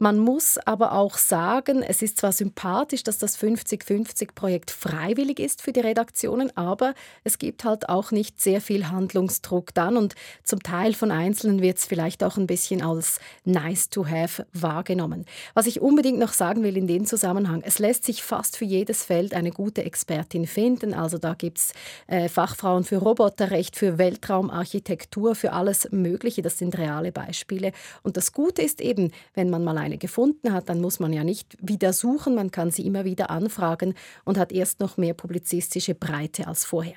Man 0.00 0.18
muss 0.18 0.58
aber 0.58 0.92
auch 0.92 1.18
sagen, 1.18 1.82
es 1.82 2.02
ist 2.02 2.18
zwar 2.18 2.30
sympathisch, 2.30 3.02
dass 3.02 3.18
das 3.18 3.36
50-50-Projekt 3.36 4.70
freiwillig 4.70 5.40
ist 5.40 5.60
für 5.60 5.72
die 5.72 5.80
Redaktionen, 5.80 6.56
aber 6.56 6.94
es 7.24 7.38
gibt 7.38 7.64
halt 7.64 7.88
auch 7.88 8.12
nicht 8.12 8.40
sehr 8.40 8.60
viel 8.60 8.90
Handlungsdruck 8.90 9.74
dann 9.74 9.96
und 9.96 10.14
zum 10.44 10.62
Teil 10.62 10.94
von 10.94 11.10
Einzelnen 11.10 11.62
wird 11.62 11.78
es 11.78 11.84
vielleicht 11.84 12.22
auch 12.22 12.36
ein 12.36 12.46
bisschen 12.46 12.80
als 12.80 13.18
nice 13.44 13.90
to 13.90 14.06
have 14.06 14.46
wahrgenommen. 14.52 15.24
Was 15.54 15.66
ich 15.66 15.80
unbedingt 15.80 16.20
noch 16.20 16.32
sagen 16.32 16.62
will 16.62 16.76
in 16.76 16.86
dem 16.86 17.04
Zusammenhang, 17.04 17.62
es 17.64 17.80
lässt 17.80 18.04
sich 18.04 18.22
fast 18.22 18.56
für 18.56 18.64
jedes 18.64 19.02
Feld 19.02 19.34
eine 19.34 19.50
gute 19.50 19.82
Expertin 19.82 20.46
finden. 20.46 20.94
Also 20.94 21.18
da 21.18 21.34
gibt 21.34 21.58
es 21.58 21.72
äh, 22.06 22.28
Fachfrauen 22.28 22.84
für 22.84 22.98
Roboterrecht, 22.98 23.74
für 23.74 23.98
Weltraumarchitektur, 23.98 25.34
für 25.34 25.52
alles 25.52 25.88
Mögliche. 25.90 26.42
Das 26.42 26.56
sind 26.56 26.78
reale 26.78 27.10
Beispiele. 27.10 27.72
Und 28.04 28.16
das 28.16 28.32
Gute 28.32 28.62
ist 28.62 28.80
eben, 28.80 29.10
wenn 29.34 29.50
man 29.50 29.64
mal 29.64 29.76
ein 29.76 29.87
eine 29.88 29.98
gefunden 29.98 30.52
hat, 30.52 30.68
dann 30.68 30.80
muss 30.80 31.00
man 31.00 31.12
ja 31.12 31.24
nicht 31.24 31.56
wieder 31.60 31.92
suchen, 31.92 32.34
man 32.34 32.50
kann 32.50 32.70
sie 32.70 32.86
immer 32.86 33.04
wieder 33.04 33.30
anfragen 33.30 33.94
und 34.24 34.38
hat 34.38 34.52
erst 34.52 34.80
noch 34.80 34.96
mehr 34.96 35.14
publizistische 35.14 35.94
Breite 35.94 36.46
als 36.46 36.64
vorher. 36.64 36.96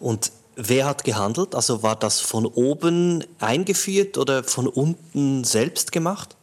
Und 0.00 0.32
wer 0.56 0.86
hat 0.86 1.04
gehandelt? 1.04 1.54
Also 1.54 1.82
war 1.82 1.96
das 1.96 2.20
von 2.20 2.46
oben 2.46 3.24
eingeführt 3.38 4.18
oder 4.18 4.44
von 4.44 4.66
unten 4.66 5.44
selbst 5.44 5.92
gemacht? 5.92 6.36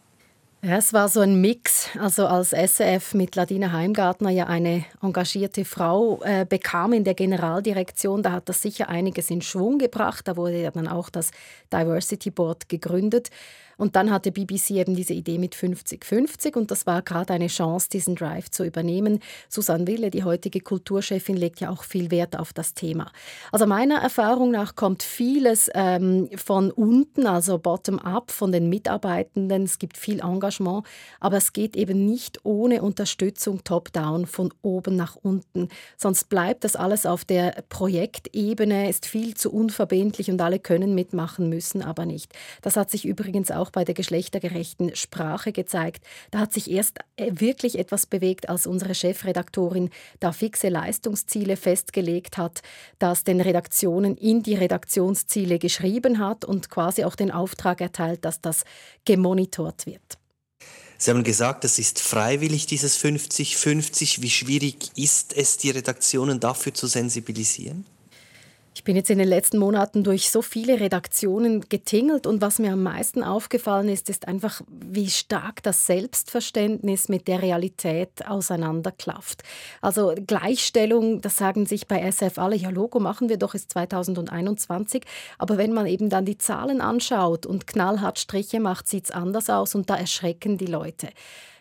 Ja, 0.66 0.78
es 0.78 0.94
war 0.94 1.10
so 1.10 1.20
ein 1.20 1.42
Mix. 1.42 1.90
Also 2.00 2.26
als 2.26 2.52
SRF 2.52 3.16
mit 3.16 3.36
Ladina 3.36 3.74
Heimgartner 3.74 4.30
ja 4.30 4.48
eine 4.48 4.86
engagierte 5.02 5.66
Frau 5.66 6.22
äh, 6.24 6.46
bekam 6.48 6.94
in 6.94 7.04
der 7.04 7.16
Generaldirektion, 7.16 8.24
da 8.24 8.32
hat 8.32 8.48
das 8.48 8.62
sicher 8.62 8.88
einiges 8.88 9.30
in 9.30 9.42
Schwung 9.42 9.78
gebracht. 9.78 10.26
Da 10.26 10.38
wurde 10.38 10.62
ja 10.62 10.72
dann 10.72 10.88
auch 10.88 11.10
das 11.10 11.32
Diversity 11.74 12.32
Board 12.32 12.70
gegründet. 12.70 13.30
Und 13.78 13.96
dann 13.96 14.12
hatte 14.12 14.32
BBC 14.32 14.72
eben 14.72 14.96
diese 14.96 15.14
Idee 15.14 15.38
mit 15.38 15.56
50-50 15.56 16.56
und 16.56 16.72
das 16.72 16.86
war 16.86 17.02
gerade 17.02 17.34
eine 17.34 17.48
Chance, 17.48 17.90
diesen 17.90 18.16
Drive 18.16 18.50
zu 18.52 18.64
übernehmen. 18.64 19.20
Susanne 19.50 19.88
Wille, 19.88 20.12
die 20.12 20.24
heutige 20.24 20.62
Kulturchefin, 20.62 21.38
legt 21.38 21.60
ja 21.60 21.70
auch 21.70 21.84
viel 21.84 22.12
Wert 22.12 22.38
auf 22.38 22.54
das 22.54 22.74
Thema. 22.74 23.12
Also 23.52 23.66
meiner 23.66 24.00
Erfahrung 24.00 24.52
nach 24.52 24.76
kommt 24.76 25.04
vieles 25.04 25.70
ähm, 25.74 26.30
von 26.36 26.72
unten, 26.72 27.28
also 27.28 27.58
bottom-up, 27.58 28.32
von 28.32 28.52
den 28.52 28.70
Mitarbeitenden. 28.70 29.64
Es 29.64 29.80
gibt 29.80 29.98
viel 29.98 30.20
Engagement, 30.20 30.86
aber 31.20 31.38
es 31.38 31.54
geht 31.54 31.76
eben 31.76 32.06
nicht 32.06 32.40
ohne 32.44 32.82
Unterstützung 32.82 33.64
top-down 33.64 34.26
von 34.26 34.54
oben 34.62 34.96
nach 34.96 35.16
unten. 35.16 35.70
Sonst 35.98 36.30
bleibt 36.30 36.64
das 36.64 36.76
alles 36.76 37.06
auf 37.06 37.26
der 37.26 37.64
Projektebene, 37.70 38.90
ist 38.90 39.06
viel 39.06 39.36
zu 39.36 39.52
unverbindlich 39.52 40.30
und 40.30 40.42
alle 40.42 40.60
können 40.60 40.96
mitmachen, 40.96 41.50
müssen 41.50 41.82
aber 41.82 42.06
nicht. 42.06 42.34
Das 42.62 42.78
hat 42.78 42.90
sich 42.90 43.06
übrigens 43.06 43.52
auch 43.52 43.63
auch 43.64 43.72
bei 43.72 43.86
der 43.86 43.96
geschlechtergerechten 43.96 44.94
Sprache 44.94 45.54
gezeigt. 45.54 46.04
Da 46.32 46.40
hat 46.40 46.52
sich 46.52 46.70
erst 46.70 47.00
äh, 47.16 47.32
wirklich 47.32 47.80
etwas 47.80 48.06
bewegt, 48.06 48.50
als 48.50 48.68
unsere 48.68 48.94
Chefredaktorin 48.94 49.90
da 50.20 50.34
fixe 50.34 50.68
Leistungsziele 50.68 51.56
festgelegt 51.56 52.38
hat, 52.38 52.62
das 53.00 53.24
den 53.24 53.40
Redaktionen 53.40 54.18
in 54.18 54.44
die 54.44 54.56
Redaktionsziele 54.56 55.60
geschrieben 55.60 56.20
hat 56.20 56.44
und 56.44 56.70
quasi 56.70 57.06
auch 57.06 57.16
den 57.16 57.32
Auftrag 57.32 57.80
erteilt, 57.80 58.26
dass 58.26 58.42
das 58.42 58.66
gemonitort 59.06 59.86
wird. 59.86 60.18
Sie 60.98 61.12
haben 61.12 61.24
gesagt, 61.24 61.64
es 61.64 61.80
ist 61.80 62.02
freiwillig, 62.02 62.66
dieses 62.66 63.02
50-50. 63.02 64.22
Wie 64.22 64.30
schwierig 64.30 64.92
ist 64.96 65.34
es, 65.34 65.58
die 65.58 65.70
Redaktionen 65.70 66.40
dafür 66.40 66.74
zu 66.74 66.88
sensibilisieren? 66.88 67.86
Ich 68.76 68.84
bin 68.84 68.96
jetzt 68.96 69.12
in 69.12 69.20
den 69.20 69.28
letzten 69.28 69.60
Monaten 69.60 70.04
durch 70.04 70.32
so 70.32 70.42
viele 70.42 70.80
Redaktionen 70.80 71.62
getingelt 71.70 72.26
und 72.26 72.42
was 72.42 72.58
mir 72.58 72.74
am 72.74 72.82
meisten 72.82 73.24
aufgefallen 73.24 73.88
ist, 73.88 74.10
ist 74.10 74.28
einfach, 74.28 74.62
wie 74.68 75.10
stark 75.10 75.62
das 75.62 75.86
Selbstverständnis 75.86 77.08
mit 77.08 77.28
der 77.28 77.44
Realität 77.44 78.28
auseinanderklafft. 78.28 79.44
Also 79.80 80.16
Gleichstellung, 80.26 81.22
das 81.22 81.38
sagen 81.38 81.68
sich 81.68 81.88
bei 81.88 82.02
SF 82.02 82.40
alle, 82.40 82.56
ja 82.56 82.72
Logo 82.72 83.00
machen 83.00 83.30
wir 83.30 83.38
doch, 83.38 83.54
ist 83.54 83.70
2021, 83.72 85.04
aber 85.38 85.58
wenn 85.60 85.72
man 85.72 85.86
eben 85.86 86.10
dann 86.10 86.26
die 86.26 86.40
Zahlen 86.40 86.82
anschaut 86.82 87.46
und 87.46 87.68
knallhart 87.68 88.18
Striche 88.18 88.60
macht, 88.60 88.88
sieht 88.88 89.06
es 89.06 89.12
anders 89.12 89.52
aus 89.52 89.76
und 89.76 89.92
da 89.92 89.96
erschrecken 89.96 90.58
die 90.58 90.66
Leute. 90.66 91.10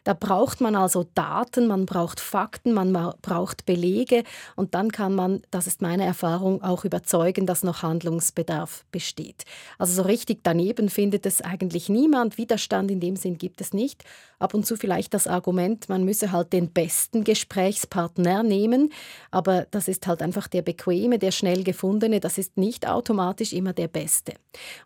Da 0.05 0.15
braucht 0.15 0.61
man 0.61 0.75
also 0.75 1.07
Daten, 1.15 1.67
man 1.69 1.87
braucht 1.87 2.19
Fakten, 2.19 2.73
man 2.73 2.93
braucht 3.23 3.67
Belege 3.67 4.25
und 4.57 4.75
dann 4.75 4.91
kann 4.91 5.15
man, 5.15 5.43
das 5.51 5.67
ist 5.67 5.81
meine 5.81 6.05
Erfahrung, 6.05 6.63
auch 6.63 6.85
überzeugen, 6.85 7.47
dass 7.47 7.63
noch 7.63 7.83
Handlungsbedarf 7.83 8.85
besteht. 8.91 9.45
Also 9.79 9.95
so 9.95 10.03
richtig 10.03 10.41
daneben 10.43 10.89
findet 10.89 11.25
es 11.25 11.41
eigentlich 11.41 11.89
niemand. 11.89 12.37
Widerstand 12.37 12.91
in 12.91 12.99
dem 13.01 13.17
Sinn 13.17 13.39
gibt 13.39 13.61
es 13.61 13.73
nicht. 13.73 14.03
Ab 14.41 14.55
und 14.55 14.67
zu 14.67 14.77
vielleicht 14.77 15.15
das 15.15 15.29
Argument, 15.29 15.89
man 15.89 16.05
müsse 16.05 16.33
halt 16.33 16.53
den 16.53 16.73
besten 16.73 17.23
Gesprächspartner 17.23 18.43
nehmen, 18.43 18.93
aber 19.31 19.69
das 19.71 19.87
ist 19.87 20.09
halt 20.09 20.21
einfach 20.21 20.49
der 20.49 20.63
bequeme, 20.63 21.21
der 21.21 21.31
schnell 21.31 21.63
gefundene, 21.63 22.19
das 22.19 22.39
ist 22.39 22.57
nicht 22.57 22.89
automatisch 22.89 23.53
immer 23.53 23.73
der 23.73 23.87
beste. 23.87 24.33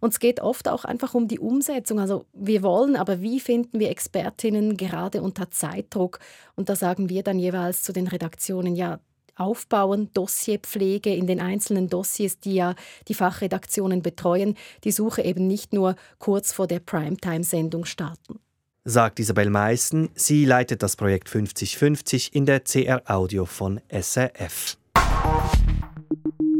Und 0.00 0.12
es 0.12 0.20
geht 0.20 0.40
oft 0.40 0.68
auch 0.68 0.84
einfach 0.84 1.14
um 1.14 1.26
die 1.26 1.38
Umsetzung. 1.38 1.98
Also 1.98 2.26
wir 2.34 2.62
wollen, 2.62 2.96
aber 2.96 3.22
wie 3.22 3.40
finden 3.40 3.80
wir 3.80 3.88
Expertinnen 3.88 4.76
gerade 4.76 5.05
gerade 5.06 5.22
unter 5.22 5.50
Zeitdruck. 5.50 6.18
Und 6.56 6.68
da 6.68 6.76
sagen 6.76 7.08
wir 7.08 7.22
dann 7.22 7.38
jeweils 7.38 7.82
zu 7.82 7.92
den 7.92 8.08
Redaktionen, 8.08 8.74
ja, 8.74 8.98
aufbauen, 9.36 10.10
Dossierpflege 10.14 11.14
in 11.14 11.26
den 11.26 11.40
einzelnen 11.40 11.88
Dossiers, 11.88 12.40
die 12.40 12.54
ja 12.54 12.74
die 13.06 13.14
Fachredaktionen 13.14 14.02
betreuen, 14.02 14.56
die 14.82 14.92
Suche 14.92 15.22
eben 15.22 15.46
nicht 15.46 15.74
nur 15.74 15.94
kurz 16.18 16.52
vor 16.52 16.66
der 16.66 16.80
Primetime-Sendung 16.80 17.84
starten. 17.84 18.40
Sagt 18.84 19.20
Isabel 19.20 19.50
Meissen, 19.50 20.08
sie 20.14 20.46
leitet 20.46 20.82
das 20.82 20.96
Projekt 20.96 21.28
5050 21.28 22.34
in 22.34 22.46
der 22.46 22.60
CR 22.60 23.02
Audio 23.06 23.44
von 23.44 23.80
SRF. 23.90 24.78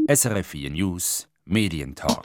SRF 0.07 0.47
4 0.47 0.69
News 0.69 1.27
Medientalk. 1.45 2.21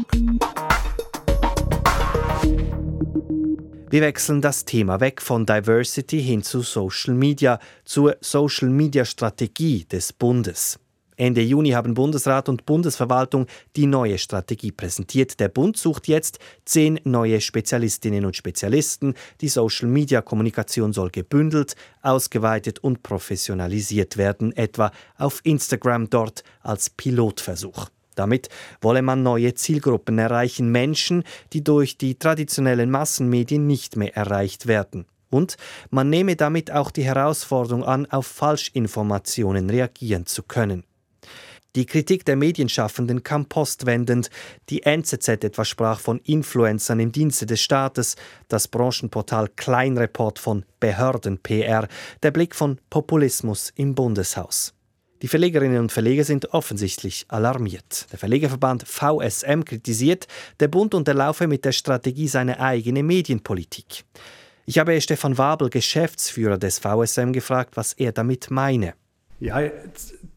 Wir 3.93 4.01
wechseln 4.01 4.41
das 4.41 4.65
Thema 4.65 5.01
weg 5.01 5.21
von 5.21 5.45
Diversity 5.45 6.23
hin 6.23 6.43
zu 6.43 6.63
Social 6.63 7.13
Media, 7.13 7.59
zur 7.85 8.17
Social 8.23 8.71
Media 8.71 9.05
Strategie 9.05 9.85
des 9.85 10.15
Bundes. 10.15 10.79
Ende 11.19 11.43
Juni 11.43 11.73
haben 11.73 11.93
Bundesrat 11.93 12.49
und 12.49 12.65
Bundesverwaltung 12.65 13.49
die 13.77 13.85
neue 13.85 14.17
Strategie 14.17 14.73
präsentiert. 14.73 15.39
Der 15.41 15.51
Bund 15.51 15.77
sucht 15.77 16.09
jetzt 16.09 16.39
zehn 16.65 17.01
neue 17.05 17.43
Spezialistinnen 17.43 18.25
und 18.25 18.35
Spezialisten. 18.35 19.13
Die 19.43 19.49
Social-Media-Kommunikation 19.49 20.95
soll 20.95 21.11
gebündelt, 21.11 21.77
ausgeweitet 22.01 22.79
und 22.79 23.03
professionalisiert 23.03 24.17
werden, 24.17 24.57
etwa 24.57 24.91
auf 25.19 25.41
Instagram 25.45 26.09
dort 26.09 26.45
als 26.63 26.89
Pilotversuch. 26.89 27.91
Damit 28.15 28.49
wolle 28.81 29.03
man 29.03 29.23
neue 29.23 29.55
Zielgruppen 29.55 30.19
erreichen, 30.19 30.71
Menschen, 30.71 31.25
die 31.53 31.65
durch 31.65 31.99
die 31.99 32.19
traditionellen 32.19 32.91
Massenmedien 32.91 33.67
nicht 33.67 33.97
mehr 33.97 34.17
erreicht 34.17 34.67
werden. 34.67 35.07
Und 35.31 35.57
man 35.91 36.11
nehme 36.11 36.37
damit 36.37 36.71
auch 36.71 36.91
die 36.91 37.05
Herausforderung 37.05 37.85
an, 37.85 38.07
auf 38.07 38.27
Falschinformationen 38.27 39.71
reagieren 39.71 40.27
zu 40.27 40.43
können. 40.43 40.85
Die 41.75 41.87
Kritik 41.87 42.27
der 42.27 42.37
Medienschaffenden 42.37 43.23
kam 43.23 43.47
postwendend. 43.47 44.29
Die 44.69 44.83
NZZ 44.83 45.29
etwa 45.29 45.65
sprach 45.65 46.01
von 46.01 46.19
Influencern 46.19 47.01
im 47.01 47.13
Dienste 47.13 47.47
des 47.47 47.63
Staates, 47.63 48.17
das 48.49 48.69
Branchenportal 48.69 49.49
Kleinreport 49.57 50.39
von 50.39 50.67
Behörden-PR, 50.81 51.89
der 52.23 52.31
Blick 52.31 52.55
von 52.55 52.79
Populismus 52.91 53.73
im 53.75 53.95
Bundeshaus. 53.95 54.75
Die 55.23 55.29
Verlegerinnen 55.29 55.79
und 55.79 55.93
Verleger 55.93 56.25
sind 56.25 56.53
offensichtlich 56.53 57.27
alarmiert. 57.29 58.07
Der 58.11 58.19
Verlegerverband 58.19 58.83
VSM 58.89 59.63
kritisiert, 59.65 60.27
der 60.59 60.67
Bund 60.67 60.95
unterlaufe 60.95 61.47
mit 61.47 61.65
der 61.65 61.71
Strategie 61.71 62.27
seine 62.27 62.59
eigene 62.59 63.05
Medienpolitik. 63.05 64.05
Ich 64.67 64.81
habe 64.81 65.01
Stefan 65.01 65.39
Wabel, 65.39 65.71
Geschäftsführer 65.71 66.59
des 66.59 66.81
VSM, 66.81 67.31
gefragt, 67.31 67.77
was 67.77 67.93
er 67.93 68.11
damit 68.11 68.51
meine. 68.51 68.95
Ja, 69.39 69.61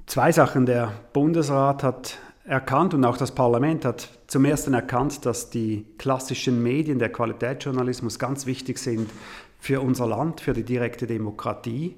zwei 0.05 0.31
Sachen. 0.31 0.67
Der 0.67 0.93
Bundesrat 1.13 1.81
hat 1.81 2.17
erkannt 2.43 2.93
und 2.93 3.05
auch 3.05 3.17
das 3.17 3.33
Parlament 3.33 3.85
hat 3.85 4.07
zum 4.27 4.45
ersten 4.45 4.75
erkannt, 4.75 5.25
dass 5.25 5.49
die 5.49 5.87
klassischen 5.97 6.61
Medien, 6.61 6.99
der 6.99 7.11
Qualitätsjournalismus 7.11 8.19
ganz 8.19 8.45
wichtig 8.45 8.77
sind 8.77 9.09
für 9.59 9.81
unser 9.81 10.05
Land, 10.05 10.41
für 10.41 10.53
die 10.53 10.63
direkte 10.63 11.07
Demokratie. 11.07 11.95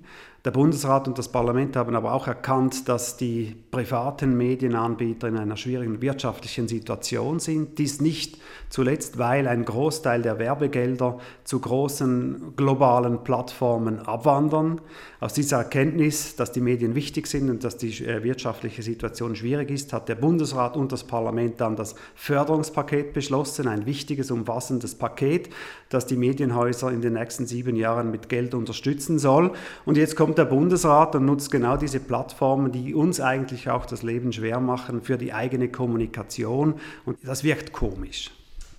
Der 0.47 0.51
Bundesrat 0.51 1.10
und 1.10 1.17
das 1.17 1.27
Parlament 1.27 1.75
haben 1.75 1.93
aber 1.93 2.13
auch 2.13 2.25
erkannt, 2.25 2.88
dass 2.88 3.17
die 3.17 3.53
privaten 3.69 4.38
Medienanbieter 4.38 5.27
in 5.27 5.36
einer 5.36 5.57
schwierigen 5.57 6.01
wirtschaftlichen 6.01 6.69
Situation 6.69 7.41
sind. 7.41 7.77
Dies 7.77 7.99
nicht 7.99 8.38
zuletzt, 8.69 9.17
weil 9.17 9.45
ein 9.49 9.65
Großteil 9.65 10.21
der 10.21 10.39
Werbegelder 10.39 11.19
zu 11.43 11.60
großen 11.60 12.53
globalen 12.55 13.25
Plattformen 13.25 13.99
abwandern. 13.99 14.79
Aus 15.19 15.33
dieser 15.33 15.57
Erkenntnis, 15.57 16.38
dass 16.38 16.53
die 16.53 16.62
Medien 16.62 16.95
wichtig 16.95 17.27
sind 17.27 17.49
und 17.49 17.65
dass 17.65 17.75
die 17.75 18.05
äh, 18.05 18.23
wirtschaftliche 18.23 18.83
Situation 18.83 19.36
schwierig 19.36 19.69
ist, 19.69 19.91
hat 19.91 20.07
der 20.07 20.15
Bundesrat 20.15 20.77
und 20.77 20.93
das 20.93 21.03
Parlament 21.03 21.60
dann 21.60 21.75
das 21.75 21.95
Förderungspaket 22.15 23.12
beschlossen, 23.12 23.67
ein 23.67 23.86
wichtiges, 23.86 24.31
umfassendes 24.31 24.95
Paket, 24.95 25.49
das 25.89 26.05
die 26.05 26.15
Medienhäuser 26.15 26.89
in 26.91 27.01
den 27.01 27.13
nächsten 27.13 27.47
sieben 27.47 27.75
Jahren 27.75 28.12
mit 28.12 28.29
Geld 28.29 28.53
unterstützen 28.53 29.19
soll. 29.19 29.51
Und 29.86 29.97
jetzt 29.97 30.15
kommt 30.15 30.37
der 30.38 30.45
Bundesrat 30.45 31.15
und 31.15 31.26
nutzt 31.26 31.52
genau 31.52 31.78
diese 31.78 32.00
Plattformen, 32.00 32.71
die 32.71 32.93
uns 32.93 33.19
eigentlich 33.19 33.69
auch 33.69 33.86
das 33.86 34.04
Leben 34.04 34.32
schwer 34.32 34.60
machen 34.60 35.02
für 35.02 35.17
die 35.17 35.34
eigene 35.34 35.69
Kommunikation. 35.69 36.76
Und 37.06 37.17
das 37.23 37.43
wirkt 37.43 37.73
komisch. 37.73 38.32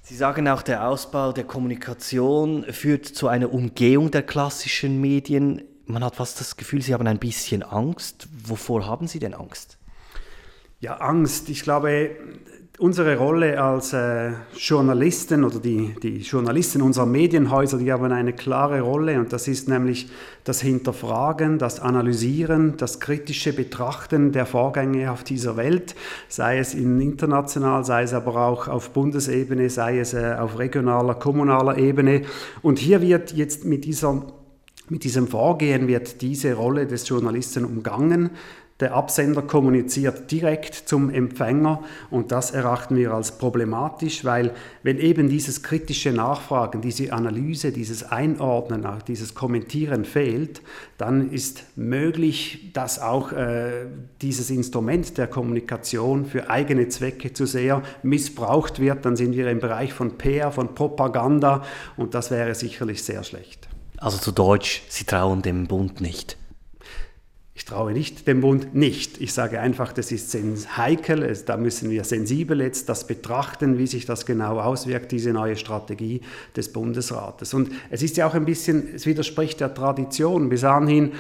Sie 0.02 0.16
sagen 0.16 0.48
auch, 0.48 0.62
der 0.62 0.88
Ausbau 0.88 1.32
der 1.32 1.44
Kommunikation 1.44 2.64
führt 2.64 3.04
zu 3.04 3.28
einer 3.28 3.52
Umgehung 3.52 4.10
der 4.10 4.22
klassischen 4.22 5.00
Medien. 5.00 5.62
Man 5.84 6.02
hat 6.02 6.16
fast 6.16 6.40
das 6.40 6.56
Gefühl, 6.56 6.80
Sie 6.80 6.94
haben 6.94 7.06
ein 7.06 7.18
bisschen 7.18 7.62
Angst. 7.62 8.26
Wovor 8.44 8.86
haben 8.86 9.06
Sie 9.06 9.18
denn 9.18 9.34
Angst? 9.34 9.76
Ja, 10.80 10.96
Angst. 10.96 11.50
Ich 11.50 11.62
glaube, 11.62 12.16
unsere 12.78 13.16
Rolle 13.16 13.60
als 13.60 13.92
äh, 13.92 14.30
Journalisten 14.56 15.44
oder 15.44 15.58
die, 15.58 15.94
die 16.02 16.18
Journalisten 16.18 16.80
unserer 16.80 17.06
Medienhäuser, 17.06 17.78
die 17.78 17.92
haben 17.92 18.10
eine 18.12 18.32
klare 18.32 18.80
Rolle 18.80 19.18
und 19.18 19.32
das 19.32 19.48
ist 19.48 19.68
nämlich 19.68 20.08
das 20.44 20.60
Hinterfragen, 20.60 21.58
das 21.58 21.80
Analysieren, 21.80 22.76
das 22.76 23.00
kritische 23.00 23.52
Betrachten 23.52 24.32
der 24.32 24.46
Vorgänge 24.46 25.10
auf 25.10 25.24
dieser 25.24 25.56
Welt, 25.56 25.96
sei 26.28 26.58
es 26.58 26.74
in 26.74 27.00
international, 27.00 27.84
sei 27.84 28.04
es 28.04 28.14
aber 28.14 28.36
auch 28.46 28.68
auf 28.68 28.90
Bundesebene, 28.90 29.70
sei 29.70 29.98
es 29.98 30.14
äh, 30.14 30.36
auf 30.38 30.58
regionaler, 30.58 31.14
kommunaler 31.14 31.78
Ebene. 31.78 32.22
Und 32.62 32.78
hier 32.78 33.02
wird 33.02 33.32
jetzt 33.32 33.64
mit 33.64 33.84
dieser 33.84 34.22
mit 34.90 35.04
diesem 35.04 35.28
Vorgehen 35.28 35.86
wird 35.86 36.22
diese 36.22 36.54
Rolle 36.54 36.86
des 36.86 37.06
Journalisten 37.06 37.66
umgangen. 37.66 38.30
Der 38.80 38.94
Absender 38.94 39.42
kommuniziert 39.42 40.30
direkt 40.30 40.74
zum 40.74 41.10
Empfänger 41.10 41.82
und 42.10 42.30
das 42.30 42.52
erachten 42.52 42.94
wir 42.94 43.12
als 43.12 43.36
problematisch, 43.36 44.24
weil 44.24 44.52
wenn 44.84 44.98
eben 44.98 45.28
dieses 45.28 45.64
kritische 45.64 46.12
Nachfragen, 46.12 46.80
diese 46.80 47.12
Analyse, 47.12 47.72
dieses 47.72 48.04
Einordnen, 48.04 48.86
dieses 49.08 49.34
Kommentieren 49.34 50.04
fehlt, 50.04 50.62
dann 50.96 51.32
ist 51.32 51.64
möglich, 51.74 52.70
dass 52.72 53.00
auch 53.00 53.32
äh, 53.32 53.86
dieses 54.22 54.48
Instrument 54.48 55.18
der 55.18 55.26
Kommunikation 55.26 56.24
für 56.24 56.48
eigene 56.48 56.88
Zwecke 56.88 57.32
zu 57.32 57.46
sehr 57.46 57.82
missbraucht 58.04 58.78
wird. 58.78 59.04
Dann 59.04 59.16
sind 59.16 59.34
wir 59.34 59.50
im 59.50 59.58
Bereich 59.58 59.92
von 59.92 60.18
PR, 60.18 60.52
von 60.52 60.76
Propaganda 60.76 61.64
und 61.96 62.14
das 62.14 62.30
wäre 62.30 62.54
sicherlich 62.54 63.02
sehr 63.02 63.24
schlecht. 63.24 63.68
Also 63.96 64.18
zu 64.18 64.30
Deutsch, 64.30 64.84
Sie 64.88 65.02
trauen 65.02 65.42
dem 65.42 65.66
Bund 65.66 66.00
nicht. 66.00 66.36
Ich 67.58 67.64
traue 67.64 67.92
nicht 67.92 68.28
dem 68.28 68.40
Bund 68.40 68.76
nicht. 68.76 69.20
Ich 69.20 69.32
sage 69.32 69.60
einfach, 69.60 69.92
das 69.92 70.12
ist 70.12 70.32
heikel, 70.76 71.36
da 71.44 71.56
müssen 71.56 71.90
wir 71.90 72.04
sensibel 72.04 72.60
jetzt 72.60 72.88
das 72.88 73.04
betrachten, 73.04 73.78
wie 73.78 73.88
sich 73.88 74.06
das 74.06 74.26
genau 74.26 74.60
auswirkt, 74.60 75.10
diese 75.10 75.32
neue 75.32 75.56
Strategie 75.56 76.20
des 76.54 76.72
Bundesrates. 76.72 77.54
Und 77.54 77.72
es 77.90 78.04
ist 78.04 78.16
ja 78.16 78.28
auch 78.28 78.34
ein 78.34 78.44
bisschen, 78.44 78.94
es 78.94 79.06
widerspricht 79.06 79.58
der 79.58 79.74
Tradition. 79.74 80.48
Bis 80.48 80.62
anhin 80.62 81.14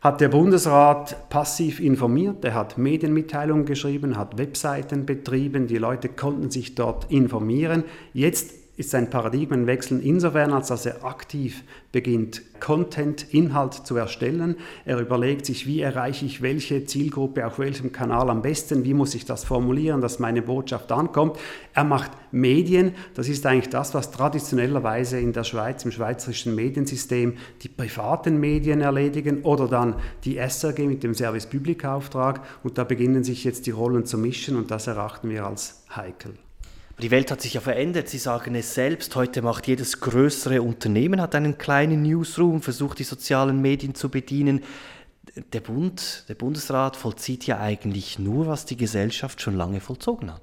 hat 0.00 0.20
der 0.20 0.28
Bundesrat 0.28 1.28
passiv 1.28 1.80
informiert, 1.80 2.44
er 2.44 2.54
hat 2.54 2.78
Medienmitteilungen 2.78 3.64
geschrieben, 3.64 4.16
hat 4.16 4.38
Webseiten 4.38 5.06
betrieben, 5.06 5.66
die 5.66 5.78
Leute 5.78 6.08
konnten 6.08 6.52
sich 6.52 6.76
dort 6.76 7.10
informieren. 7.10 7.82
Jetzt 8.14 8.59
ist 8.76 8.94
ein 8.94 9.10
Paradigmenwechsel 9.10 10.00
insofern, 10.00 10.52
als 10.52 10.68
dass 10.68 10.86
er 10.86 11.04
aktiv 11.04 11.64
beginnt, 11.92 12.42
Content, 12.60 13.34
Inhalt 13.34 13.74
zu 13.74 13.96
erstellen. 13.96 14.56
Er 14.84 14.98
überlegt 14.98 15.46
sich, 15.46 15.66
wie 15.66 15.80
erreiche 15.80 16.24
ich 16.24 16.40
welche 16.40 16.84
Zielgruppe 16.84 17.46
auf 17.46 17.58
welchem 17.58 17.92
Kanal 17.92 18.30
am 18.30 18.42
besten, 18.42 18.84
wie 18.84 18.94
muss 18.94 19.14
ich 19.14 19.24
das 19.24 19.44
formulieren, 19.44 20.00
dass 20.00 20.18
meine 20.18 20.42
Botschaft 20.42 20.92
ankommt. 20.92 21.38
Er 21.74 21.84
macht 21.84 22.12
Medien, 22.32 22.94
das 23.14 23.28
ist 23.28 23.44
eigentlich 23.44 23.70
das, 23.70 23.92
was 23.92 24.10
traditionellerweise 24.10 25.18
in 25.18 25.32
der 25.32 25.44
Schweiz, 25.44 25.84
im 25.84 25.90
schweizerischen 25.90 26.54
Mediensystem, 26.54 27.36
die 27.62 27.68
privaten 27.68 28.40
Medien 28.40 28.80
erledigen 28.80 29.42
oder 29.42 29.68
dann 29.68 29.96
die 30.24 30.36
SRG 30.36 30.86
mit 30.86 31.02
dem 31.02 31.14
Service 31.14 31.46
Public 31.46 31.84
Auftrag 31.84 32.40
und 32.62 32.78
da 32.78 32.84
beginnen 32.84 33.24
sich 33.24 33.44
jetzt 33.44 33.66
die 33.66 33.72
Rollen 33.72 34.06
zu 34.06 34.16
mischen 34.16 34.56
und 34.56 34.70
das 34.70 34.86
erachten 34.86 35.28
wir 35.28 35.46
als 35.46 35.84
heikel. 35.94 36.34
Die 37.00 37.10
Welt 37.10 37.30
hat 37.30 37.40
sich 37.40 37.54
ja 37.54 37.62
verändert. 37.62 38.08
Sie 38.08 38.18
sagen 38.18 38.54
es 38.54 38.74
selbst. 38.74 39.16
Heute 39.16 39.40
macht 39.40 39.66
jedes 39.66 40.00
größere 40.00 40.60
Unternehmen 40.60 41.20
hat 41.20 41.34
einen 41.34 41.56
kleinen 41.56 42.02
Newsroom, 42.02 42.60
versucht 42.60 42.98
die 42.98 43.04
sozialen 43.04 43.62
Medien 43.62 43.94
zu 43.94 44.10
bedienen. 44.10 44.62
Der 45.54 45.60
Bund, 45.60 46.26
der 46.28 46.34
Bundesrat 46.34 46.96
vollzieht 46.96 47.46
ja 47.46 47.58
eigentlich 47.58 48.18
nur, 48.18 48.48
was 48.48 48.66
die 48.66 48.76
Gesellschaft 48.76 49.40
schon 49.40 49.54
lange 49.54 49.80
vollzogen 49.80 50.30
hat. 50.30 50.42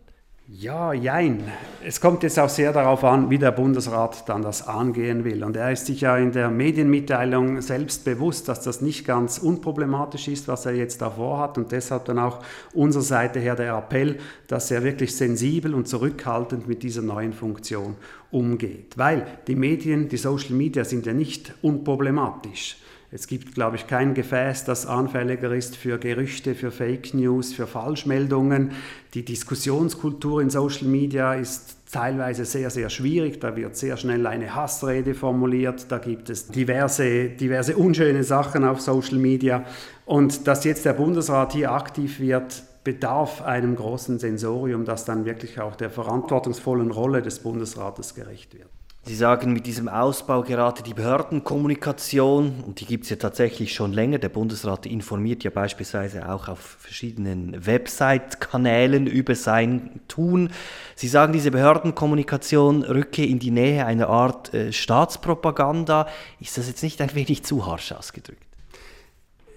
Ja, 0.49 0.93
jein. 0.93 1.43
Es 1.83 1.99
kommt 1.99 2.23
jetzt 2.23 2.39
auch 2.39 2.47
sehr 2.47 2.71
darauf 2.71 3.03
an, 3.03 3.29
wie 3.29 3.37
der 3.37 3.51
Bundesrat 3.51 4.29
dann 4.29 4.43
das 4.43 4.65
angehen 4.65 5.25
will. 5.25 5.43
Und 5.43 5.57
er 5.57 5.73
ist 5.73 5.87
sich 5.87 5.99
ja 5.99 6.17
in 6.17 6.31
der 6.31 6.49
Medienmitteilung 6.49 7.59
selbst 7.59 8.05
bewusst, 8.05 8.47
dass 8.47 8.61
das 8.61 8.79
nicht 8.79 9.05
ganz 9.05 9.39
unproblematisch 9.39 10.29
ist, 10.29 10.47
was 10.47 10.65
er 10.65 10.71
jetzt 10.71 11.01
davor 11.01 11.39
hat. 11.39 11.57
Und 11.57 11.73
deshalb 11.73 12.05
dann 12.05 12.17
auch 12.17 12.39
unserer 12.73 13.03
Seite 13.03 13.39
her 13.41 13.57
der 13.57 13.75
Appell, 13.75 14.19
dass 14.47 14.71
er 14.71 14.85
wirklich 14.85 15.17
sensibel 15.17 15.73
und 15.73 15.89
zurückhaltend 15.89 16.65
mit 16.65 16.81
dieser 16.81 17.01
neuen 17.01 17.33
Funktion 17.33 17.97
umgeht. 18.31 18.97
Weil 18.97 19.27
die 19.47 19.55
Medien, 19.55 20.07
die 20.07 20.15
Social 20.15 20.55
Media 20.55 20.85
sind 20.85 21.05
ja 21.05 21.13
nicht 21.13 21.55
unproblematisch. 21.61 22.77
Es 23.09 23.27
gibt, 23.27 23.55
glaube 23.55 23.77
ich, 23.77 23.87
kein 23.87 24.13
Gefäß, 24.13 24.65
das 24.65 24.85
anfälliger 24.85 25.53
ist 25.53 25.77
für 25.77 25.97
Gerüchte, 25.97 26.55
für 26.55 26.71
Fake 26.71 27.13
News, 27.13 27.53
für 27.53 27.65
Falschmeldungen. 27.65 28.71
Die 29.13 29.23
Diskussionskultur 29.23 30.41
in 30.41 30.49
Social 30.49 30.87
Media 30.87 31.33
ist 31.33 31.77
teilweise 31.89 32.43
sehr, 32.43 32.69
sehr 32.69 32.89
schwierig. 32.89 33.39
Da 33.39 33.55
wird 33.55 33.77
sehr 33.77 33.95
schnell 33.95 34.27
eine 34.27 34.53
Hassrede 34.53 35.13
formuliert. 35.13 35.89
Da 35.89 35.99
gibt 35.99 36.29
es 36.29 36.47
diverse, 36.47 37.29
diverse 37.29 37.77
unschöne 37.77 38.25
Sachen 38.25 38.65
auf 38.65 38.81
Social 38.81 39.17
Media. 39.17 39.63
Und 40.05 40.45
dass 40.45 40.65
jetzt 40.65 40.83
der 40.83 40.93
Bundesrat 40.93 41.53
hier 41.53 41.71
aktiv 41.71 42.19
wird, 42.19 42.63
bedarf 42.83 43.41
einem 43.41 43.77
großen 43.77 44.19
Sensorium, 44.19 44.83
das 44.83 45.05
dann 45.05 45.23
wirklich 45.23 45.61
auch 45.61 45.77
der 45.77 45.89
verantwortungsvollen 45.89 46.91
Rolle 46.91 47.21
des 47.21 47.39
Bundesrates 47.39 48.15
gerecht 48.15 48.53
wird. 48.53 48.69
Sie 49.07 49.15
sagen, 49.15 49.53
mit 49.53 49.65
diesem 49.65 49.87
Ausbau 49.87 50.41
gerade 50.41 50.83
die 50.83 50.93
Behördenkommunikation, 50.93 52.61
und 52.67 52.81
die 52.81 52.85
gibt 52.85 53.05
es 53.05 53.09
ja 53.09 53.15
tatsächlich 53.15 53.73
schon 53.73 53.93
länger, 53.93 54.17
der 54.17 54.27
Bundesrat 54.27 54.85
informiert 54.85 55.45
ja 55.45 55.49
beispielsweise 55.49 56.27
auch 56.29 56.49
auf 56.49 56.59
verschiedenen 56.59 57.65
Website-Kanälen 57.65 59.07
über 59.07 59.35
sein 59.35 60.01
Tun. 60.09 60.49
Sie 60.95 61.07
sagen, 61.07 61.31
diese 61.31 61.51
Behördenkommunikation 61.51 62.83
rücke 62.83 63.25
in 63.25 63.39
die 63.39 63.51
Nähe 63.51 63.85
einer 63.85 64.09
Art 64.09 64.53
äh, 64.53 64.73
Staatspropaganda. 64.73 66.09
Ist 66.41 66.57
das 66.57 66.67
jetzt 66.67 66.83
nicht 66.83 66.99
ein 66.99 67.15
wenig 67.15 67.45
zu 67.45 67.65
harsch 67.65 67.93
ausgedrückt? 67.93 68.43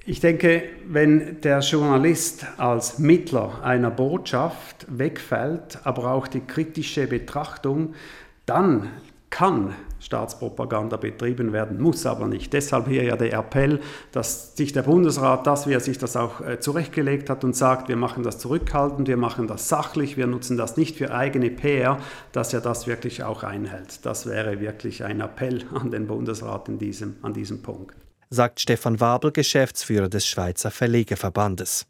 Ich 0.06 0.20
denke, 0.20 0.62
wenn 0.86 1.40
der 1.40 1.58
Journalist 1.58 2.46
als 2.56 3.00
Mittler 3.00 3.64
einer 3.64 3.90
Botschaft 3.90 4.86
wegfällt, 4.88 5.80
aber 5.82 6.12
auch 6.12 6.28
die 6.28 6.40
kritische 6.40 7.08
Betrachtung, 7.08 7.94
dann 8.46 8.90
kann 9.30 9.74
Staatspropaganda 10.00 10.96
betrieben 10.96 11.52
werden, 11.52 11.80
muss 11.80 12.06
aber 12.06 12.26
nicht. 12.26 12.52
Deshalb 12.52 12.88
hier 12.88 13.04
ja 13.04 13.16
der 13.16 13.32
Appell, 13.32 13.80
dass 14.12 14.56
sich 14.56 14.72
der 14.72 14.82
Bundesrat 14.82 15.46
wie 15.66 15.72
er 15.72 15.80
sich 15.80 15.98
das 15.98 16.16
auch 16.16 16.40
äh, 16.40 16.58
zurechtgelegt 16.58 17.30
hat 17.30 17.44
und 17.44 17.54
sagt, 17.54 17.88
wir 17.88 17.96
machen 17.96 18.22
das 18.22 18.38
zurückhaltend, 18.38 19.08
wir 19.08 19.16
machen 19.16 19.46
das 19.46 19.68
sachlich, 19.68 20.16
wir 20.16 20.26
nutzen 20.26 20.56
das 20.56 20.76
nicht 20.76 20.96
für 20.96 21.12
eigene 21.12 21.50
PR, 21.50 21.98
dass 22.32 22.52
er 22.54 22.60
das 22.60 22.86
wirklich 22.86 23.22
auch 23.22 23.42
einhält. 23.42 24.04
Das 24.04 24.26
wäre 24.26 24.60
wirklich 24.60 25.04
ein 25.04 25.20
Appell 25.20 25.64
an 25.74 25.90
den 25.90 26.06
Bundesrat 26.06 26.68
in 26.68 26.78
diesem, 26.78 27.16
an 27.22 27.32
diesem 27.32 27.62
Punkt. 27.62 27.94
Sagt 28.30 28.60
Stefan 28.60 29.00
Wabel, 29.00 29.32
Geschäftsführer 29.32 30.08
des 30.08 30.26
Schweizer 30.26 30.70
Verlegerverbandes. 30.70 31.86